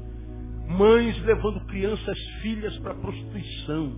[0.68, 3.94] Mães levando crianças, filhas para prostituição.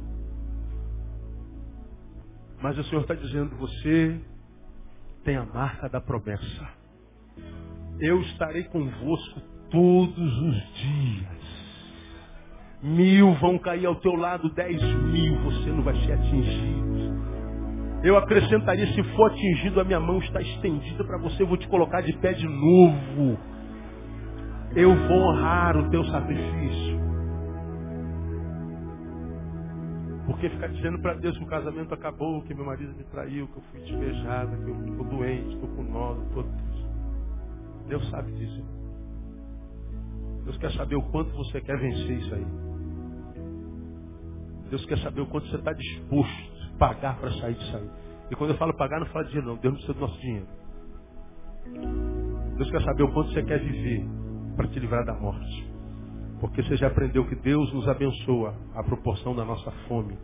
[2.62, 4.20] Mas o Senhor está dizendo, você
[5.24, 6.70] tem a marca da promessa.
[8.00, 11.46] Eu estarei convosco todos os dias.
[12.82, 16.85] Mil vão cair ao teu lado, dez mil, você não vai ser atingido.
[18.06, 21.68] Eu acrescentaria, se for atingido, a minha mão está estendida para você, eu vou te
[21.68, 23.38] colocar de pé de novo
[24.76, 26.99] eu vou honrar o teu sacrifício.
[30.26, 33.58] Porque ficar dizendo para Deus que o casamento acabou, que meu marido me traiu, que
[33.58, 36.86] eu fui despejada, que eu estou doente, estou com nó, estou triste.
[37.88, 38.66] Deus sabe disso.
[40.43, 42.45] Deus quer saber o quanto você quer vencer isso aí.
[44.70, 47.89] Deus quer saber o quanto você está disposto pagar para sair disso aí.
[48.32, 49.57] E quando eu falo pagar, não falo de dinheiro, não.
[49.57, 50.47] Deus não precisa do nosso dinheiro.
[52.57, 54.05] Deus quer saber o quanto você quer viver
[54.55, 55.73] para te livrar da morte.
[56.39, 60.17] Porque você já aprendeu que Deus nos abençoa a proporção da nossa fome.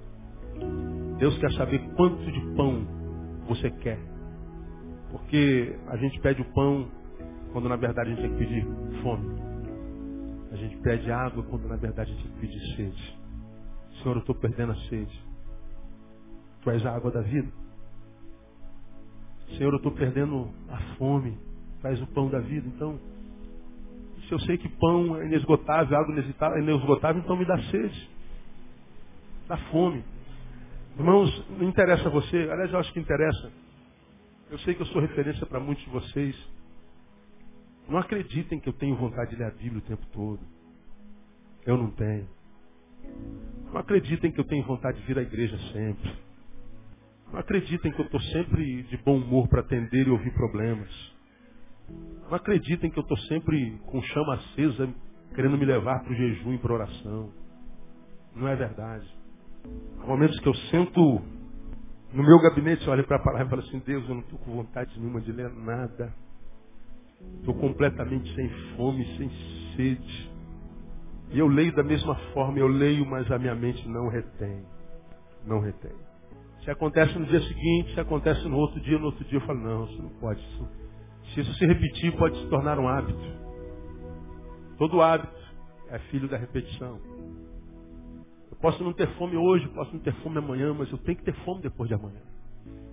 [1.18, 2.86] Deus quer saber quanto de pão
[3.48, 4.00] você quer.
[5.12, 6.90] Porque a gente pede o pão
[7.52, 8.66] quando na verdade a gente tem que pedir
[9.04, 9.42] fome.
[10.52, 13.20] A gente pede água quando na verdade a gente tem que pedir sede.
[14.02, 15.31] Senhor, eu estou perdendo a sede.
[16.62, 17.52] Tu és a água da vida.
[19.58, 21.38] Senhor, eu estou perdendo a fome.
[21.82, 22.68] Tu és o pão da vida.
[22.68, 23.00] Então,
[24.28, 28.10] se eu sei que pão é inesgotável, água é inesgotável, então me dá sede.
[29.48, 30.04] Dá fome.
[30.98, 33.52] Irmãos, não interessa a você, aliás, eu acho que interessa.
[34.50, 36.36] Eu sei que eu sou referência para muitos de vocês.
[37.88, 40.40] Não acreditem que eu tenho vontade de ler a Bíblia o tempo todo.
[41.66, 42.28] Eu não tenho.
[43.66, 46.31] Não acreditem que eu tenho vontade de vir à igreja sempre.
[47.32, 50.90] Não acreditem que eu estou sempre de bom humor para atender e ouvir problemas.
[52.30, 54.94] Não acreditem que eu estou sempre com chama acesa,
[55.34, 57.32] querendo me levar para o jejum e para oração.
[58.36, 59.08] Não é verdade.
[60.02, 61.22] Há momentos que eu sento
[62.14, 64.52] no meu gabinete, olho para a palavra e falo assim, Deus, eu não estou com
[64.52, 66.14] vontade nenhuma de ler nada.
[67.40, 69.30] Estou completamente sem fome, sem
[69.76, 70.32] sede.
[71.30, 74.66] E eu leio da mesma forma, eu leio, mas a minha mente não retém.
[75.46, 76.11] Não retém.
[76.64, 79.60] Se acontece no dia seguinte, se acontece no outro dia, no outro dia eu falo,
[79.60, 80.82] não, isso não pode, isso
[81.34, 83.20] se isso se repetir, pode se tornar um hábito.
[84.78, 85.34] Todo hábito
[85.88, 87.00] é filho da repetição.
[88.50, 91.24] Eu posso não ter fome hoje, posso não ter fome amanhã, mas eu tenho que
[91.24, 92.22] ter fome depois de amanhã.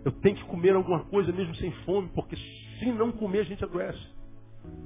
[0.04, 3.64] Eu tenho que comer alguma coisa mesmo sem fome, porque se não comer a gente
[3.64, 4.16] adoece.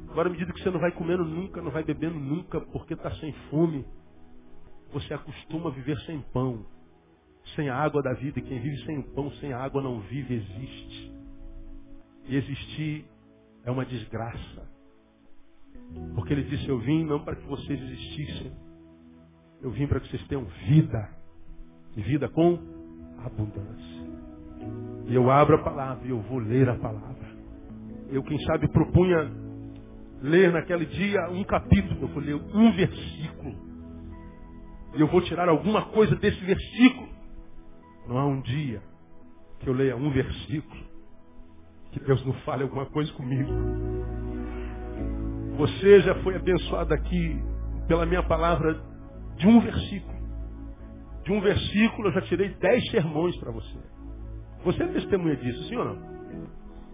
[0.08, 3.10] Agora, à medida que você não vai comendo nunca, não vai bebendo nunca, porque está
[3.16, 3.84] sem fome,
[4.92, 6.64] você acostuma a viver sem pão,
[7.54, 8.38] sem a água da vida.
[8.38, 11.12] E quem vive sem o pão, sem a água, não vive, existe.
[12.26, 13.04] E existir
[13.64, 14.70] é uma desgraça.
[16.14, 18.52] Porque ele disse, eu vim não para que vocês existissem.
[19.60, 21.08] Eu vim para que vocês tenham vida.
[21.96, 22.58] E vida com
[23.24, 24.02] abundância.
[25.06, 27.32] E eu abro a palavra e eu vou ler a palavra.
[28.08, 29.30] Eu, quem sabe, propunha
[30.20, 32.02] ler naquele dia um capítulo.
[32.02, 33.54] Eu vou ler um versículo.
[34.94, 37.11] E eu vou tirar alguma coisa desse versículo.
[38.06, 38.82] Não há um dia
[39.60, 40.92] que eu leia um versículo
[41.92, 43.50] que Deus não fale alguma coisa comigo.
[45.58, 47.38] Você já foi abençoado aqui
[47.86, 48.80] pela minha palavra
[49.36, 50.12] de um versículo.
[51.24, 53.78] De um versículo eu já tirei dez sermões para você.
[54.64, 56.12] Você é testemunha disso, sim ou não?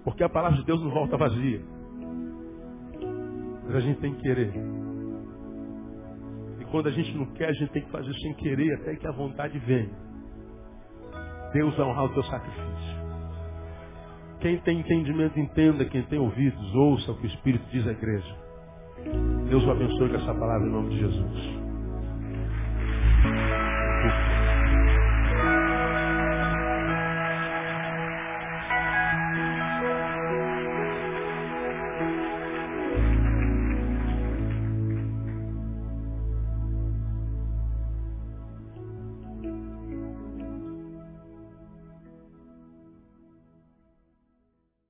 [0.02, 1.62] Porque a palavra de Deus não volta vazia.
[3.64, 4.52] Mas a gente tem que querer.
[6.60, 9.06] E quando a gente não quer, a gente tem que fazer sem querer até que
[9.06, 10.07] a vontade venha.
[11.52, 12.98] Deus vai honrar o teu sacrifício.
[14.40, 15.84] Quem tem entendimento, entenda.
[15.84, 18.36] Quem tem ouvidos, ouça o que o Espírito diz à igreja.
[19.48, 21.58] Deus o abençoe com essa palavra em nome de Jesus.